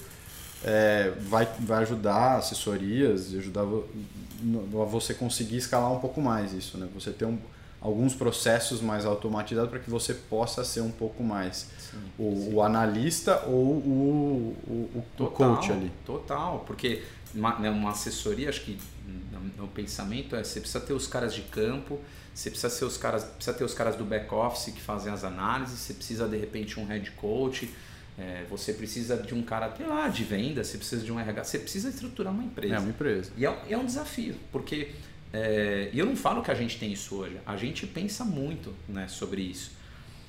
[0.65, 6.87] é, vai, vai ajudar assessorias, ajudar a você conseguir escalar um pouco mais isso, né?
[6.93, 7.37] Você ter um,
[7.79, 12.53] alguns processos mais automatizados para que você possa ser um pouco mais sim, o, sim.
[12.53, 15.91] o, analista ou o, o, o coach ali.
[16.05, 17.01] Total, porque
[17.33, 18.77] uma, né, uma assessoria, acho que
[19.57, 21.99] no, pensamento é você precisa ter os caras de campo,
[22.33, 25.23] você precisa ter os caras, precisa ter os caras do back office que fazem as
[25.23, 27.69] análises, você precisa de repente um head coach,
[28.17, 31.59] é, você precisa de um cara lá de venda, você precisa de um RH, você
[31.59, 32.75] precisa estruturar uma empresa.
[32.75, 33.31] É uma empresa.
[33.37, 34.91] E é, é um desafio, porque
[35.33, 38.73] é, e eu não falo que a gente tem isso hoje, a gente pensa muito
[38.87, 39.71] né, sobre isso.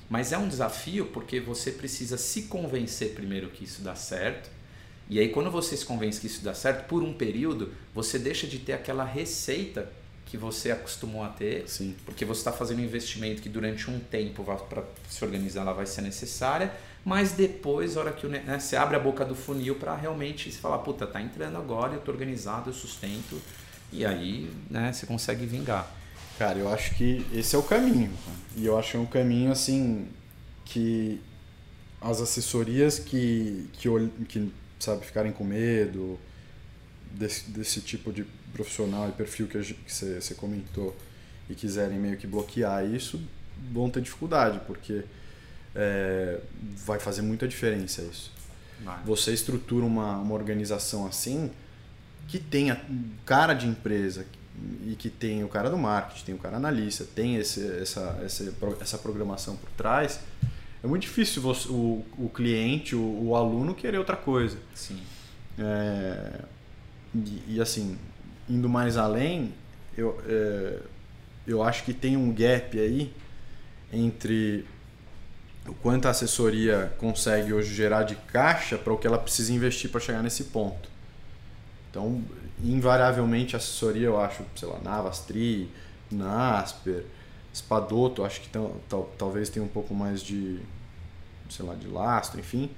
[0.09, 4.49] Mas é um desafio porque você precisa se convencer primeiro que isso dá certo.
[5.09, 8.47] E aí, quando você se convence que isso dá certo, por um período, você deixa
[8.47, 9.89] de ter aquela receita
[10.25, 11.95] que você acostumou a ter, Sim.
[12.05, 15.85] porque você está fazendo um investimento que durante um tempo para se organizar ela vai
[15.85, 16.73] ser necessária,
[17.05, 20.57] mas depois, a hora que né, você abre a boca do funil para realmente se
[20.57, 23.39] falar, puta, tá entrando agora, eu tô organizado, eu sustento,
[23.91, 25.91] e aí né, você consegue vingar.
[26.39, 28.11] Cara, eu acho que esse é o caminho.
[28.55, 30.07] E eu acho que é um caminho assim
[30.65, 31.21] que
[32.01, 33.87] as assessorias que, que,
[34.27, 34.51] que
[34.83, 36.19] sabe, ficarem com medo
[37.11, 40.95] desse, desse tipo de profissional e perfil que, você comentou
[41.49, 43.21] e quiserem meio que bloquear isso,
[43.71, 45.03] vão ter dificuldade, porque
[45.75, 46.39] é,
[46.85, 48.31] vai fazer muita diferença isso.
[48.83, 49.01] Vai.
[49.05, 51.51] Você estrutura uma, uma organização assim
[52.27, 52.81] que tenha
[53.25, 54.25] cara de empresa
[54.85, 58.53] e que tem o cara do marketing, tem o cara analista, tem esse, essa, essa,
[58.79, 60.19] essa programação por trás,
[60.83, 64.57] é muito difícil você, o, o cliente, o, o aluno querer outra coisa.
[64.75, 65.01] Sim.
[65.57, 66.41] É,
[67.15, 67.97] e, e, assim,
[68.49, 69.53] indo mais além,
[69.97, 70.79] eu, é,
[71.47, 73.13] eu acho que tem um gap aí
[73.93, 74.65] entre
[75.65, 79.89] o quanto a assessoria consegue hoje gerar de caixa para o que ela precisa investir
[79.89, 80.89] para chegar nesse ponto.
[81.89, 82.21] Então,
[82.61, 85.69] invariavelmente, a assessoria, eu acho, sei lá, Navastri,
[86.11, 87.05] Nasper,
[87.53, 90.59] Spadotto, acho que tal, talvez tenha um pouco mais de,
[91.49, 92.69] sei lá, de lastro, enfim.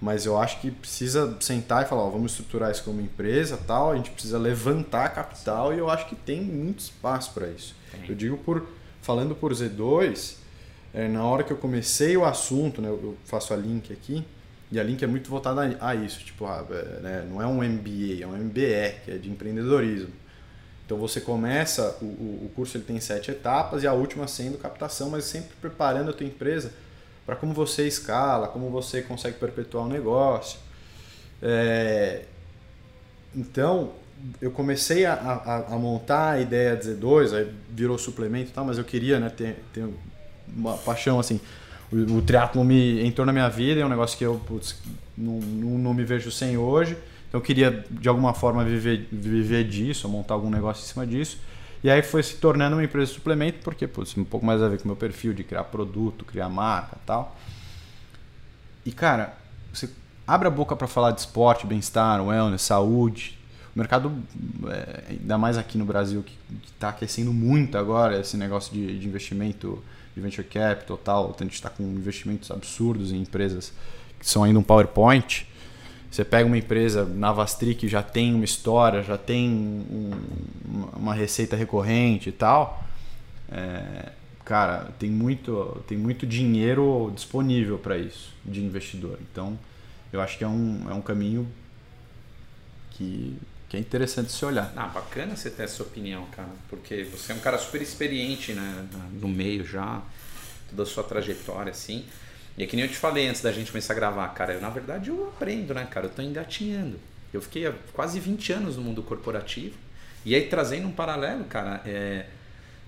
[0.00, 3.92] Mas eu acho que precisa sentar e falar, ó, vamos estruturar isso como empresa, tal,
[3.92, 7.74] a gente precisa levantar capital e eu acho que tem muito espaço para isso.
[7.90, 8.08] Tem.
[8.08, 8.66] Eu digo por
[9.00, 10.36] falando por Z2,
[10.94, 14.24] é, na hora que eu comecei o assunto, né, eu faço a link aqui,
[14.70, 17.46] e a link é muito voltada a, a isso, tipo, ah, é, né, não é
[17.46, 20.12] um MBA, é um MBE, que é de empreendedorismo.
[20.92, 25.08] Então você começa, o, o curso ele tem sete etapas e a última sendo captação,
[25.08, 26.70] mas sempre preparando a tua empresa
[27.24, 30.58] para como você escala, como você consegue perpetuar o negócio.
[31.40, 32.24] É,
[33.34, 33.92] então,
[34.38, 38.66] eu comecei a, a, a, montar a ideia de Z2, aí virou suplemento e tal,
[38.66, 39.88] mas eu queria né, ter, ter
[40.46, 41.40] uma paixão assim.
[41.90, 44.76] O, o triatlo me entrou na minha vida, é um negócio que eu putz,
[45.16, 46.98] não, não, não, me vejo sem hoje.
[47.32, 51.38] Então eu queria de alguma forma viver, viver disso, montar algum negócio em cima disso.
[51.82, 54.68] E aí foi se tornando uma empresa de suplemento, porque putz, um pouco mais a
[54.68, 57.34] ver com o meu perfil de criar produto, criar marca tal.
[58.84, 59.34] E cara,
[59.72, 59.88] você
[60.26, 63.38] abre a boca para falar de esporte, bem-estar, wellness, saúde.
[63.74, 64.12] O mercado,
[64.68, 69.08] é, ainda mais aqui no Brasil, que está aquecendo muito agora esse negócio de, de
[69.08, 69.82] investimento
[70.14, 73.72] de venture capital tal, a gente está com investimentos absurdos em empresas
[74.20, 75.50] que são ainda um PowerPoint.
[76.12, 80.10] Você pega uma empresa, Navastri, que já tem uma história, já tem um,
[80.94, 82.84] uma receita recorrente e tal.
[83.50, 84.12] É,
[84.44, 89.18] cara, tem muito, tem muito dinheiro disponível para isso, de investidor.
[89.22, 89.58] Então,
[90.12, 91.48] eu acho que é um, é um caminho
[92.90, 93.34] que
[93.72, 94.70] que é interessante se olhar.
[94.76, 98.86] Ah, bacana você ter essa opinião, cara, porque você é um cara super experiente, né,
[99.18, 100.02] no meio já,
[100.68, 102.04] toda a sua trajetória, assim.
[102.56, 104.60] E é que nem eu te falei antes da gente começar a gravar, cara, eu,
[104.60, 106.98] na verdade eu aprendo, né, cara, eu tô engatinhando.
[107.32, 109.74] Eu fiquei há quase 20 anos no mundo corporativo,
[110.24, 112.26] e aí trazendo um paralelo, cara, é,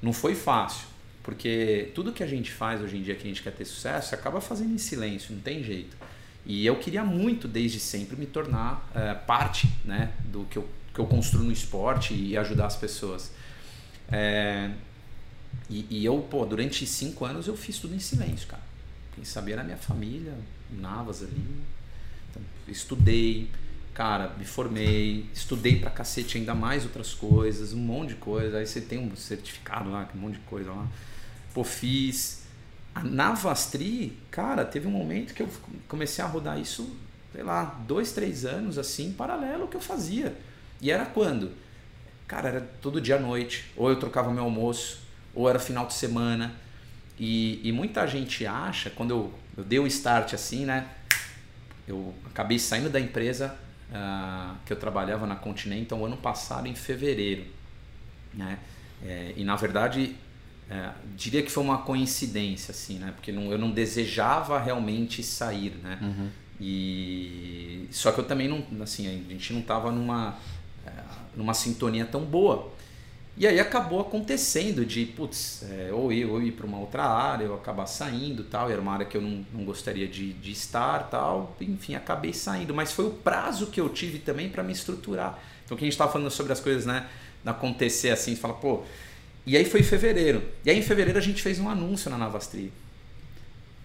[0.03, 0.87] não foi fácil,
[1.23, 4.15] porque tudo que a gente faz hoje em dia que a gente quer ter sucesso,
[4.15, 5.97] acaba fazendo em silêncio, não tem jeito.
[6.45, 11.01] E eu queria muito, desde sempre, me tornar é, parte né, do que eu, que
[11.01, 13.33] eu construo no esporte e ajudar as pessoas.
[14.13, 14.71] É,
[15.71, 18.63] e, e, eu, pô, durante cinco anos eu fiz tudo em silêncio, cara.
[19.15, 20.35] Quem sabia era minha família,
[20.71, 21.63] Navas ali.
[22.31, 23.51] Então, estudei,
[23.93, 28.59] cara, me formei, estudei pra cacete ainda mais outras coisas, um monte de coisa.
[28.59, 30.87] Aí você tem um certificado lá, um monte de coisa lá.
[31.53, 32.43] Pô, fiz
[32.95, 35.49] a Navastri, cara, teve um momento que eu
[35.89, 36.97] comecei a rodar isso,
[37.33, 40.37] sei lá, dois, três anos assim, paralelo ao que eu fazia.
[40.81, 41.53] E era quando?
[42.27, 43.65] Cara, era todo dia à noite.
[43.77, 45.01] Ou eu trocava meu almoço,
[45.35, 46.55] ou era final de semana.
[47.19, 50.89] E, e muita gente acha, quando eu, eu dei o start assim, né?
[51.87, 53.57] Eu acabei saindo da empresa
[53.91, 57.45] uh, que eu trabalhava na Continental ano passado, em fevereiro.
[58.33, 58.59] Né?
[59.05, 60.17] É, e na verdade
[60.69, 63.13] é, diria que foi uma coincidência, assim, né?
[63.15, 65.99] Porque não, eu não desejava realmente sair, né?
[66.01, 66.31] Uhum.
[66.61, 70.39] E só que eu também não, assim, a gente não estava numa
[70.87, 70.91] é,
[71.37, 72.73] numa sintonia tão boa.
[73.37, 77.45] E aí acabou acontecendo de, putz, é, ou eu, ou ir para uma outra área,
[77.45, 81.11] eu acabar saindo tal, era uma área que eu não, não gostaria de, de estar
[81.11, 82.73] tal, enfim, acabei saindo.
[82.73, 85.39] Mas foi o prazo que eu tive também para me estruturar.
[85.65, 87.09] Então, que a gente estava falando sobre as coisas, né?
[87.45, 88.83] acontecer assim, fala, pô.
[89.47, 90.43] E aí foi em fevereiro.
[90.65, 92.73] E aí em fevereiro a gente fez um anúncio na Navastri.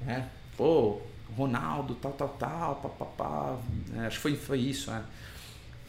[0.07, 0.23] É,
[0.55, 1.01] pô,
[1.35, 3.57] Ronaldo, tal, tal, tal, papapá.
[3.97, 5.01] É, acho que foi, foi isso, é.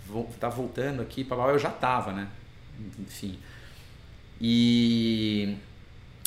[0.06, 1.50] Vou, tá voltando aqui, papapá.
[1.50, 2.28] Eu já tava, né?
[2.98, 3.38] Enfim.
[4.40, 5.56] E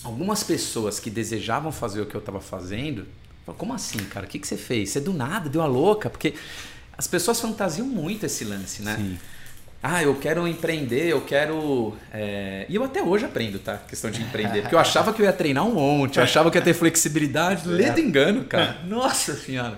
[0.04, 3.08] algumas pessoas que desejavam fazer o que eu estava fazendo,
[3.46, 4.26] falaram, como assim, cara?
[4.26, 4.92] O que, que você fez?
[4.92, 6.10] Você do nada deu a louca?
[6.10, 6.34] Porque
[6.98, 8.96] as pessoas fantasiam muito esse lance, né?
[8.98, 9.18] Sim.
[9.86, 11.94] Ah, eu quero empreender, eu quero.
[12.14, 12.66] É...
[12.70, 13.78] E eu até hoje aprendo, tá?
[13.80, 14.62] Questão de empreender.
[14.62, 17.68] Porque eu achava que eu ia treinar um monte, eu achava que ia ter flexibilidade.
[17.68, 18.78] Ledo engano, cara.
[18.88, 19.76] Nossa senhora.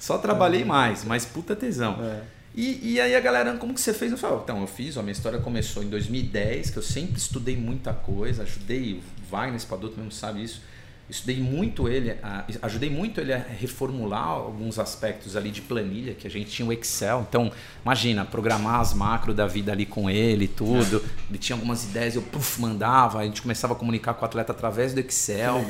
[0.00, 1.96] Só trabalhei mais, mas puta tesão.
[2.02, 2.39] É.
[2.54, 4.10] E, e aí a galera, como que você fez?
[4.10, 7.56] Eu falei, então, eu fiz, a minha história começou em 2010, que eu sempre estudei
[7.56, 10.60] muita coisa, ajudei o Wagner Espadoto mesmo sabe isso.
[11.08, 16.24] Estudei muito ele, a, ajudei muito ele a reformular alguns aspectos ali de planilha, que
[16.24, 17.26] a gente tinha o Excel.
[17.28, 17.50] Então,
[17.84, 21.04] imagina, programar as macros da vida ali com ele tudo.
[21.28, 24.52] Ele tinha algumas ideias, eu puff, mandava, a gente começava a comunicar com o atleta
[24.52, 25.64] através do Excel,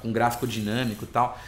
[0.00, 1.40] com gráfico dinâmico e tal.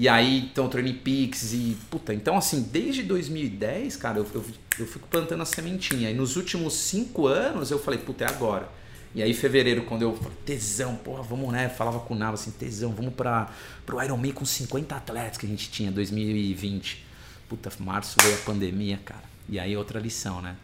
[0.00, 1.76] E aí, então, Training Peaks e.
[1.90, 4.42] Puta, então assim, desde 2010, cara, eu, eu,
[4.78, 6.10] eu fico plantando a sementinha.
[6.10, 8.66] E nos últimos cinco anos eu falei, puta, é agora.
[9.14, 11.68] E aí, fevereiro, quando eu falei, tesão, porra, vamos, né?
[11.68, 13.50] Falava com o Nava assim, tesão, vamos para
[13.84, 17.04] pro Ironman com 50 atletas que a gente tinha, 2020.
[17.46, 19.24] Puta, março veio a pandemia, cara.
[19.50, 20.56] E aí, outra lição, né?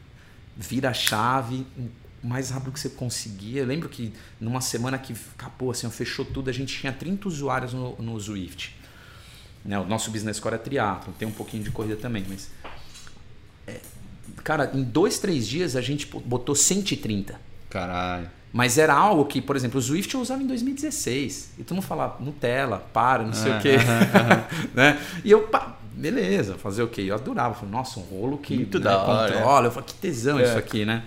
[0.56, 1.66] Vira a chave,
[2.24, 3.60] o mais rápido que você conseguia.
[3.60, 7.74] Eu lembro que numa semana que acabou, assim, fechou tudo, a gente tinha 30 usuários
[7.74, 8.74] no, no Zwift.
[9.66, 9.78] Né?
[9.78, 12.50] O nosso business score é triatlo, tem um pouquinho de corrida também, mas.
[13.66, 13.80] É,
[14.44, 17.38] cara, em dois, três dias a gente botou 130.
[17.68, 18.30] Caralho.
[18.52, 21.50] Mas era algo que, por exemplo, o Swift eu usava em 2016.
[21.58, 23.76] E tu não falava Nutella, para, não sei o quê.
[24.72, 24.98] né?
[25.22, 27.02] E eu, pá, beleza, fazer o quê?
[27.02, 27.54] Eu adorava.
[27.54, 29.66] Falei, nossa, um rolo que Muito né, da hora, controla.
[29.66, 29.68] É.
[29.68, 30.44] Eu falei, que tesão é.
[30.44, 31.02] isso aqui, né?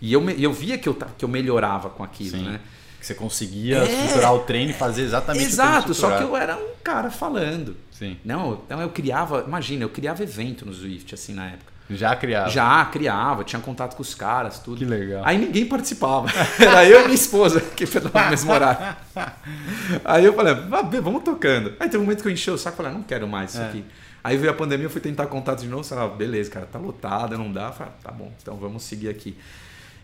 [0.00, 2.44] E eu, eu via que eu, que eu melhorava com aquilo, Sim.
[2.44, 2.60] né?
[2.98, 6.56] Que você conseguia é, estruturar o treino e fazer exatamente Exato, só que eu era
[6.56, 7.76] um cara falando.
[7.98, 8.16] Sim.
[8.24, 11.72] Não, então eu criava, imagina, eu criava evento no Swift, assim, na época.
[11.90, 12.50] Já criava?
[12.50, 14.78] Já criava, tinha contato com os caras, tudo.
[14.78, 15.22] Que legal.
[15.24, 16.28] Aí ninguém participava.
[16.60, 18.96] Era eu e minha esposa que foi no mesmo horário.
[20.04, 20.54] Aí eu falei,
[21.02, 21.74] vamos tocando.
[21.80, 23.62] Aí teve um momento que eu enchi o saco e falei, não quero mais isso
[23.62, 23.68] é.
[23.68, 23.84] aqui.
[24.22, 26.78] Aí veio a pandemia, eu fui tentar contato de novo, falei, ah, beleza, cara, tá
[26.78, 27.68] lotado, não dá.
[27.68, 29.36] Eu falei, tá bom, então vamos seguir aqui.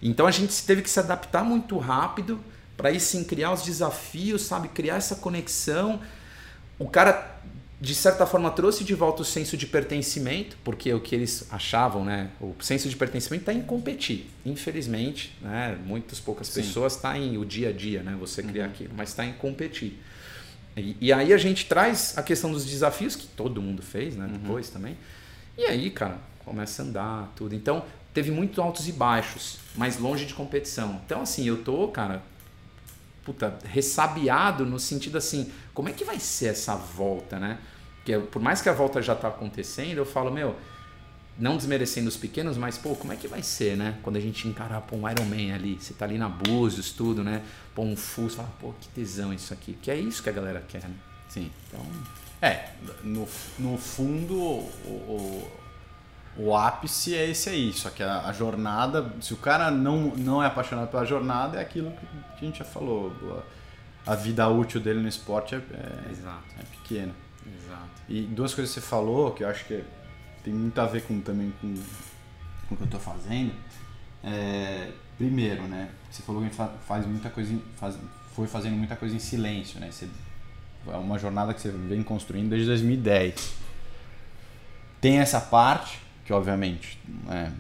[0.03, 2.41] Então a gente teve que se adaptar muito rápido
[2.79, 6.01] para aí sim criar os desafios, sabe, criar essa conexão.
[6.79, 7.34] O cara
[7.85, 12.05] de certa forma trouxe de volta o senso de pertencimento, porque o que eles achavam,
[12.05, 14.31] né, o senso de pertencimento está em competir.
[14.45, 16.63] Infelizmente, né, muitas poucas Sim.
[16.63, 18.71] pessoas está em o dia a dia, né, você criar uhum.
[18.71, 20.01] aquilo, mas está em competir.
[20.77, 24.25] E, e, aí a gente traz a questão dos desafios que todo mundo fez, né,
[24.25, 24.33] uhum.
[24.33, 24.97] depois também.
[25.57, 27.55] E aí, cara, começa a andar tudo.
[27.55, 31.01] Então teve muitos altos e baixos, mas longe de competição.
[31.05, 32.23] Então assim, eu tô, cara,
[33.25, 37.59] puta, ressabiado no sentido assim, como é que vai ser essa volta, né?
[38.05, 40.55] Porque por mais que a volta já está acontecendo, eu falo, meu,
[41.39, 43.99] não desmerecendo os pequenos, mas, pô, como é que vai ser, né?
[44.03, 47.43] Quando a gente encarar pô, um Ironman ali, você tá ali na Búzios, tudo, né?
[47.75, 49.79] Pô, um você fala, pô, que tesão isso aqui.
[49.81, 50.95] Que é isso que a galera quer, né?
[51.31, 51.51] Sim.
[51.67, 51.81] Então,
[52.43, 52.69] é,
[53.03, 53.27] no,
[53.59, 55.49] no fundo, o,
[56.37, 57.73] o, o ápice é esse aí.
[57.73, 61.63] Só que a, a, jornada, se o cara não, não é apaixonado pela jornada, é
[61.63, 61.91] aquilo
[62.39, 63.43] que a gente já falou.
[64.07, 67.24] A, a vida útil dele no esporte é, é, é pequena.
[67.47, 68.03] Exato.
[68.09, 69.83] E duas coisas que você falou, que eu acho que
[70.43, 71.75] tem muito a ver com, também com,
[72.69, 73.53] com o que eu estou fazendo.
[74.23, 75.91] É, primeiro, né?
[76.11, 76.51] Você falou que
[76.87, 77.97] faz muita coisa, faz,
[78.35, 79.91] foi fazendo muita coisa em silêncio, né?
[79.91, 80.09] Você,
[80.87, 83.55] é uma jornada que você vem construindo desde 2010.
[85.01, 87.51] Tem essa parte, que obviamente é,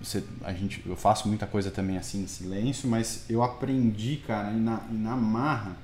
[0.00, 4.50] você, a gente, eu faço muita coisa também assim em silêncio, mas eu aprendi, cara,
[4.52, 5.76] e na, e na marra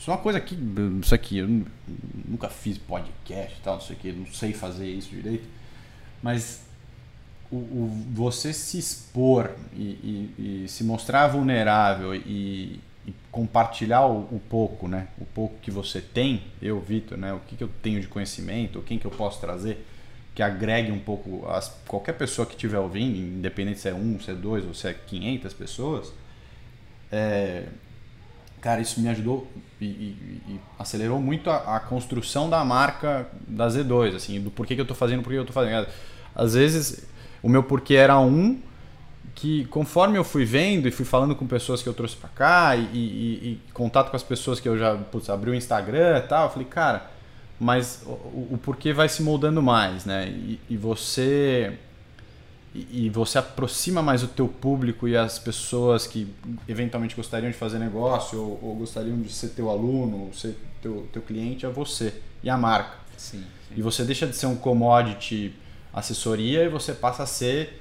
[0.00, 0.56] isso é uma coisa que.
[1.02, 1.62] Isso aqui, eu
[2.26, 5.46] nunca fiz podcast e tal, não sei que, não sei fazer isso direito.
[6.22, 6.62] Mas
[7.52, 14.20] o, o você se expor e, e, e, se mostrar vulnerável e, e compartilhar o,
[14.34, 15.08] o, pouco, né?
[15.20, 17.34] O pouco que você tem, eu, Vitor, né?
[17.34, 19.86] O que, que eu tenho de conhecimento, quem que eu posso trazer,
[20.34, 24.30] que agregue um pouco as, qualquer pessoa que estiver ouvindo, independente se é um, se
[24.30, 26.10] é dois ou se é 500 pessoas.
[27.12, 27.66] É,
[28.60, 29.46] cara, isso me ajudou
[29.80, 34.74] e, e, e acelerou muito a, a, construção da marca da Z2, assim, do porquê
[34.74, 35.86] que eu estou fazendo, porquê que eu estou fazendo.
[36.34, 37.06] Às vezes,
[37.42, 38.60] o meu porquê era um
[39.34, 42.76] que conforme eu fui vendo e fui falando com pessoas que eu trouxe para cá
[42.76, 46.44] e, e, contato com as pessoas que eu já putz, abri o Instagram e tal,
[46.44, 47.10] eu falei, cara,
[47.58, 48.10] mas o,
[48.54, 50.28] o porquê vai se moldando mais, né?
[50.68, 51.78] E, você
[52.74, 56.32] e, e você aproxima mais o teu público e as pessoas que
[56.68, 61.08] eventualmente gostariam de fazer negócio ou, ou gostariam de ser teu aluno, ou ser teu,
[61.12, 62.96] teu cliente, a você e a marca.
[63.16, 63.74] Sim, sim.
[63.76, 65.52] E você deixa de ser um commodity
[65.92, 67.80] assessoria e você passa a ser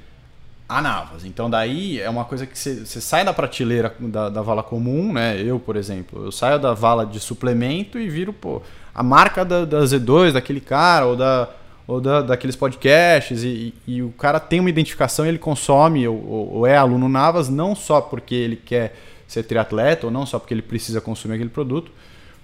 [0.67, 1.25] a Navas.
[1.25, 5.13] Então daí é uma coisa que você, você sai da prateleira da, da, vala comum,
[5.13, 5.41] né?
[5.41, 8.61] Eu, por exemplo, eu saio da vala de suplemento e viro pô,
[8.93, 11.49] a marca da, da Z2, daquele cara, ou da,
[11.89, 16.51] ou da, daqueles podcasts, e, e, e, o cara tem uma identificação, ele consome ou,
[16.53, 18.95] ou, é aluno Navas, não só porque ele quer
[19.27, 21.91] ser triatleta, ou não só porque ele precisa consumir aquele produto,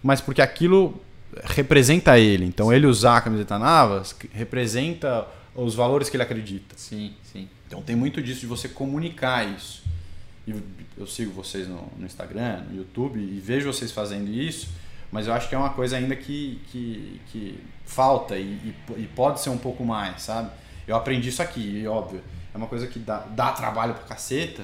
[0.01, 0.99] mas porque aquilo
[1.43, 2.43] representa ele.
[2.43, 6.75] Então ele usar a camiseta Navas representa os valores que ele acredita.
[6.75, 7.47] Sim, sim.
[7.67, 9.83] Então tem muito disso de você comunicar isso.
[10.47, 10.59] Eu,
[10.97, 14.69] eu sigo vocês no, no, Instagram, no YouTube e vejo vocês fazendo isso,
[15.15, 19.09] mas eu acho que é uma coisa ainda que, que, que falta e, e, e,
[19.15, 20.49] pode ser um pouco mais, sabe?
[20.85, 22.21] Eu aprendi isso aqui, e óbvio,
[22.53, 24.63] é uma coisa que dá, dá trabalho pra caceta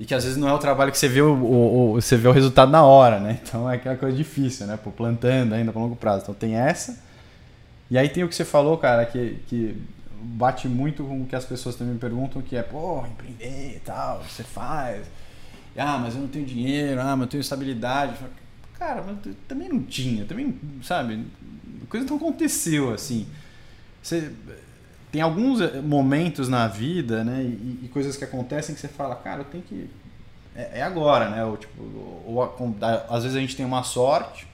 [0.00, 2.16] e que às vezes não é o trabalho que você vê o, o, o, você
[2.16, 3.38] vê o resultado na hora, né?
[3.40, 4.76] Então é aquela coisa difícil, né?
[4.76, 6.22] Pô, plantando ainda para longo prazo.
[6.22, 6.98] Então tem essa.
[7.88, 9.80] E aí tem o que você falou, cara, que, que
[10.20, 13.80] bate muito com o que as pessoas também me perguntam, que é, pô, empreender e
[13.84, 15.06] tal, você faz.
[15.76, 18.14] Ah, mas eu não tenho dinheiro, ah, mas eu tenho estabilidade.
[18.78, 21.24] Cara, mas também não tinha, também, sabe?
[21.88, 23.26] coisa não aconteceu assim.
[24.02, 24.30] Você
[25.10, 29.16] tem alguns eh, momentos na vida, né, e, e, coisas que acontecem que você fala,
[29.16, 29.90] cara, eu tenho que
[30.54, 31.44] é, é agora, né?
[31.44, 31.82] Ou, tipo,
[32.26, 32.76] ou, ou,
[33.08, 34.46] às vezes a gente tem uma sorte,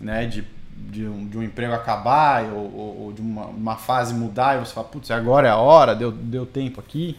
[0.00, 0.44] né, de,
[0.76, 4.72] de, um, de um emprego acabar ou, ou de uma, uma, fase mudar e você
[4.72, 7.18] fala, putz, agora é a hora, deu, deu tempo aqui.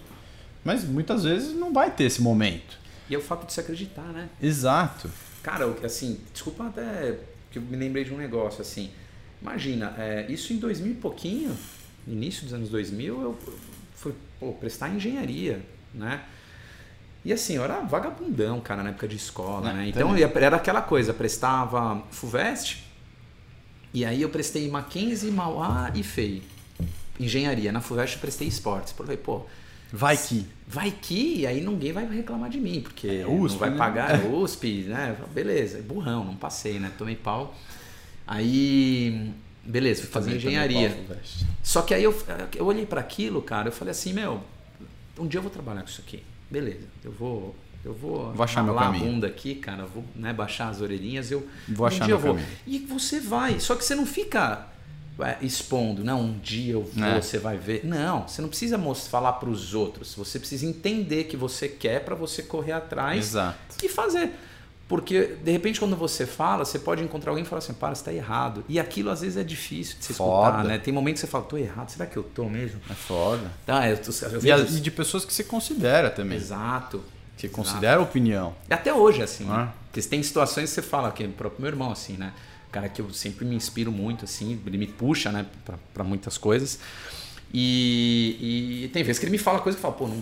[0.64, 2.80] Mas muitas vezes não vai ter esse momento.
[3.10, 4.30] E é o fato de se acreditar, né?
[4.42, 5.12] Exato.
[5.46, 7.20] Cara, assim, desculpa até
[7.52, 8.90] que eu me lembrei de um negócio assim.
[9.40, 11.56] Imagina, é, isso em 2000 e pouquinho,
[12.08, 13.38] início dos anos 2000, eu
[13.94, 16.24] fui pô, prestar engenharia, né?
[17.24, 19.90] E assim, eu era vagabundão, cara, na época de escola, né?
[19.90, 22.84] Então era aquela coisa, prestava FUVEST,
[23.94, 26.42] e aí eu prestei Mackenzie, Mauá e FEI.
[27.20, 27.72] Engenharia.
[27.72, 28.94] Na FUVEST eu prestei esportes.
[28.94, 29.46] Falei, pô,
[29.96, 30.46] Vai que.
[30.68, 33.78] Vai que, e aí ninguém vai reclamar de mim, porque é, USP, não vai né?
[33.78, 35.16] pagar é USP, né?
[35.34, 36.92] Beleza, burrão, não passei, né?
[36.98, 37.56] Tomei pau.
[38.28, 39.32] Aí,
[39.64, 40.90] beleza, fui fazer engenharia.
[40.90, 41.16] Pau,
[41.64, 42.14] Só que aí eu,
[42.56, 44.42] eu olhei para aquilo, cara, eu falei assim, meu,
[45.18, 46.24] um dia eu vou trabalhar com isso aqui.
[46.50, 49.04] Beleza, eu vou eu vou, vou achar meu caminho.
[49.04, 52.28] a bunda aqui, cara, vou né, baixar as orelhinhas, eu vou achar um dia meu
[52.28, 52.34] eu vou.
[52.34, 52.58] Caminho.
[52.66, 54.75] E você vai, só que você não fica é,
[55.42, 57.22] expondo, não, um dia eu vou, é.
[57.22, 57.86] você vai ver.
[57.86, 58.78] Não, você não precisa
[59.10, 60.14] falar para os outros.
[60.16, 63.58] Você precisa entender que você quer para você correr atrás Exato.
[63.82, 64.32] e fazer.
[64.88, 68.02] Porque, de repente, quando você fala, você pode encontrar alguém e falar assim, para, você
[68.02, 68.64] está errado.
[68.70, 70.50] E aquilo, às vezes, é difícil de se foda.
[70.50, 70.78] escutar, né?
[70.78, 72.80] Tem momentos que você fala, tô errado, será que eu tô mesmo?
[72.90, 73.52] É foda.
[73.66, 76.38] Tá, eu, tô, eu e, de pessoas que você considera também.
[76.38, 77.04] Exato.
[77.36, 78.54] Que considera a opinião.
[78.70, 79.48] E até hoje, assim.
[79.50, 79.74] Ah.
[79.92, 82.32] Porque tem situações que você fala, que o próprio meu irmão, assim, né?
[82.76, 85.46] Cara que eu sempre me inspiro muito, assim, ele me puxa, né,
[85.94, 86.78] para muitas coisas.
[87.54, 90.22] E, e, tem vezes que ele me fala coisa que eu falo, pô, não,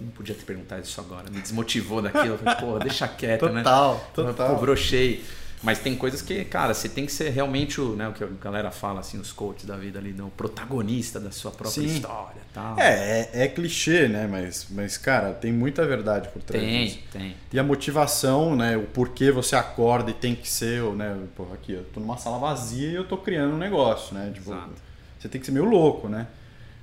[0.00, 2.38] não podia ter perguntado isso agora, me desmotivou daquilo.
[2.58, 3.62] pô, deixa quieto, total, né?
[3.62, 4.54] Total, total.
[4.54, 5.22] Pô, brochei.
[5.62, 8.26] Mas tem coisas que, cara, você tem que ser realmente o, né, o que a
[8.26, 11.94] galera fala, assim, os coaches da vida ali, o protagonista da sua própria Sim.
[11.94, 12.42] história.
[12.52, 12.78] Tal.
[12.78, 14.26] É, é, é, clichê, né?
[14.26, 16.98] Mas, mas, cara, tem muita verdade por trás tem, disso.
[17.12, 18.76] Tem, E a motivação, né?
[18.76, 21.16] O porquê você acorda e tem que ser, né?
[21.36, 24.32] Pô, aqui, eu tô numa sala vazia e eu tô criando um negócio, né?
[24.34, 24.72] Tipo, Exato.
[25.18, 26.26] Você tem que ser meio louco, né?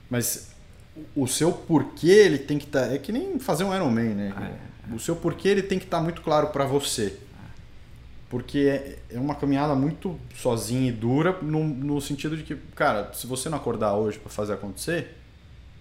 [0.10, 0.52] Mas
[1.14, 2.88] o seu porquê, ele tem que estar...
[2.88, 4.34] Tá, é que nem fazer um Ironman, né?
[4.36, 4.96] Ah, é.
[4.96, 7.18] O seu porquê, ele tem que estar tá muito claro para você
[8.30, 13.12] porque é, é uma caminhada muito sozinha e dura no, no sentido de que, cara,
[13.14, 15.16] se você não acordar hoje para fazer acontecer,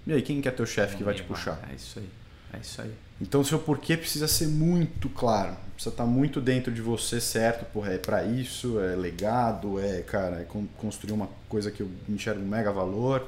[0.06, 1.60] e aí quem que é teu chefe que vai te puxar?
[1.70, 2.08] É isso aí.
[2.52, 2.92] É isso aí.
[3.20, 5.56] Então o seu porquê precisa ser muito claro.
[5.74, 7.64] Precisa estar tá muito dentro de você, certo?
[7.66, 10.46] Porra, é para isso, é legado, é, cara, é
[10.78, 13.26] construir uma coisa que eu enxergo um mega valor.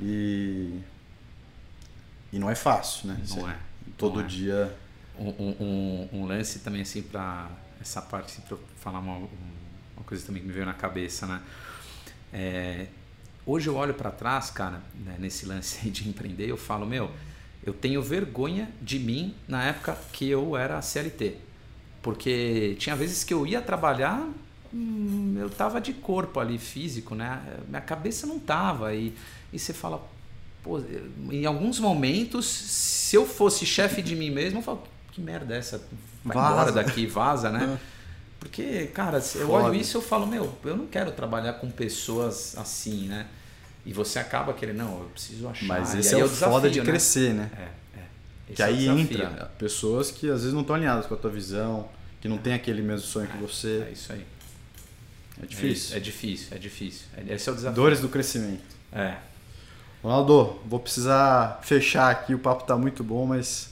[0.00, 0.80] E
[2.32, 3.20] e não é fácil, né?
[3.30, 3.56] Não é.
[3.96, 4.26] Todo não é.
[4.26, 4.76] dia
[5.18, 7.50] um, um, um, lance também assim para
[7.80, 11.42] essa parte assim, para falar uma, uma coisa também que me veio na cabeça, né?
[12.32, 12.86] É,
[13.46, 17.10] hoje eu olho para trás, cara, né, nesse lance de empreender, eu falo, meu,
[17.64, 21.36] eu tenho vergonha de mim na época que eu era CLT.
[22.02, 24.28] Porque tinha vezes que eu ia trabalhar,
[24.72, 27.42] hum, eu tava de corpo ali, físico, né?
[27.68, 28.94] Minha cabeça não tava.
[28.94, 29.12] E,
[29.52, 30.06] e você fala,
[30.62, 30.80] pô,
[31.30, 34.82] em alguns momentos, se eu fosse chefe de mim mesmo, eu falo,
[35.18, 35.78] que merda é essa?
[36.24, 36.52] Vai vaza.
[36.52, 37.78] embora daqui, vaza, né?
[38.38, 42.56] Porque, cara, eu olho isso e eu falo, meu, eu não quero trabalhar com pessoas
[42.56, 43.26] assim, né?
[43.84, 45.66] E você acaba querendo, não, eu preciso achar.
[45.66, 46.84] Mas esse é o desafio, foda de né?
[46.84, 47.50] crescer, né?
[47.58, 48.54] É, é.
[48.54, 51.88] Que é aí entra pessoas que às vezes não estão alinhadas com a tua visão,
[52.20, 53.84] que não tem aquele mesmo sonho que você.
[53.88, 54.24] É isso aí.
[55.40, 55.96] É É, difícil.
[55.96, 57.06] é difícil, é difícil.
[57.16, 57.74] É- Esse é o desafio.
[57.76, 58.62] Dores do crescimento.
[58.92, 59.16] É.
[60.02, 63.67] Ronaldo, vou precisar fechar aqui, o papo tá muito bom, mas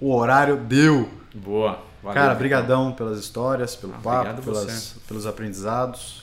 [0.00, 1.08] o horário deu.
[1.34, 1.78] Boa.
[2.02, 6.22] Valeu, Cara, brigadão pelas histórias, pelo Ah, papo, obrigado pelas, pelos aprendizados.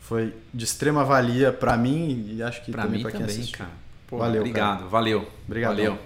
[0.00, 3.58] Foi de extrema valia pra mim e acho que Pra também pra quem assistiu.
[3.58, 3.70] cara.
[4.06, 5.28] Pô, Valeu, Obrigado, valeu.
[5.46, 5.76] Obrigadão.
[5.76, 5.98] Valeu.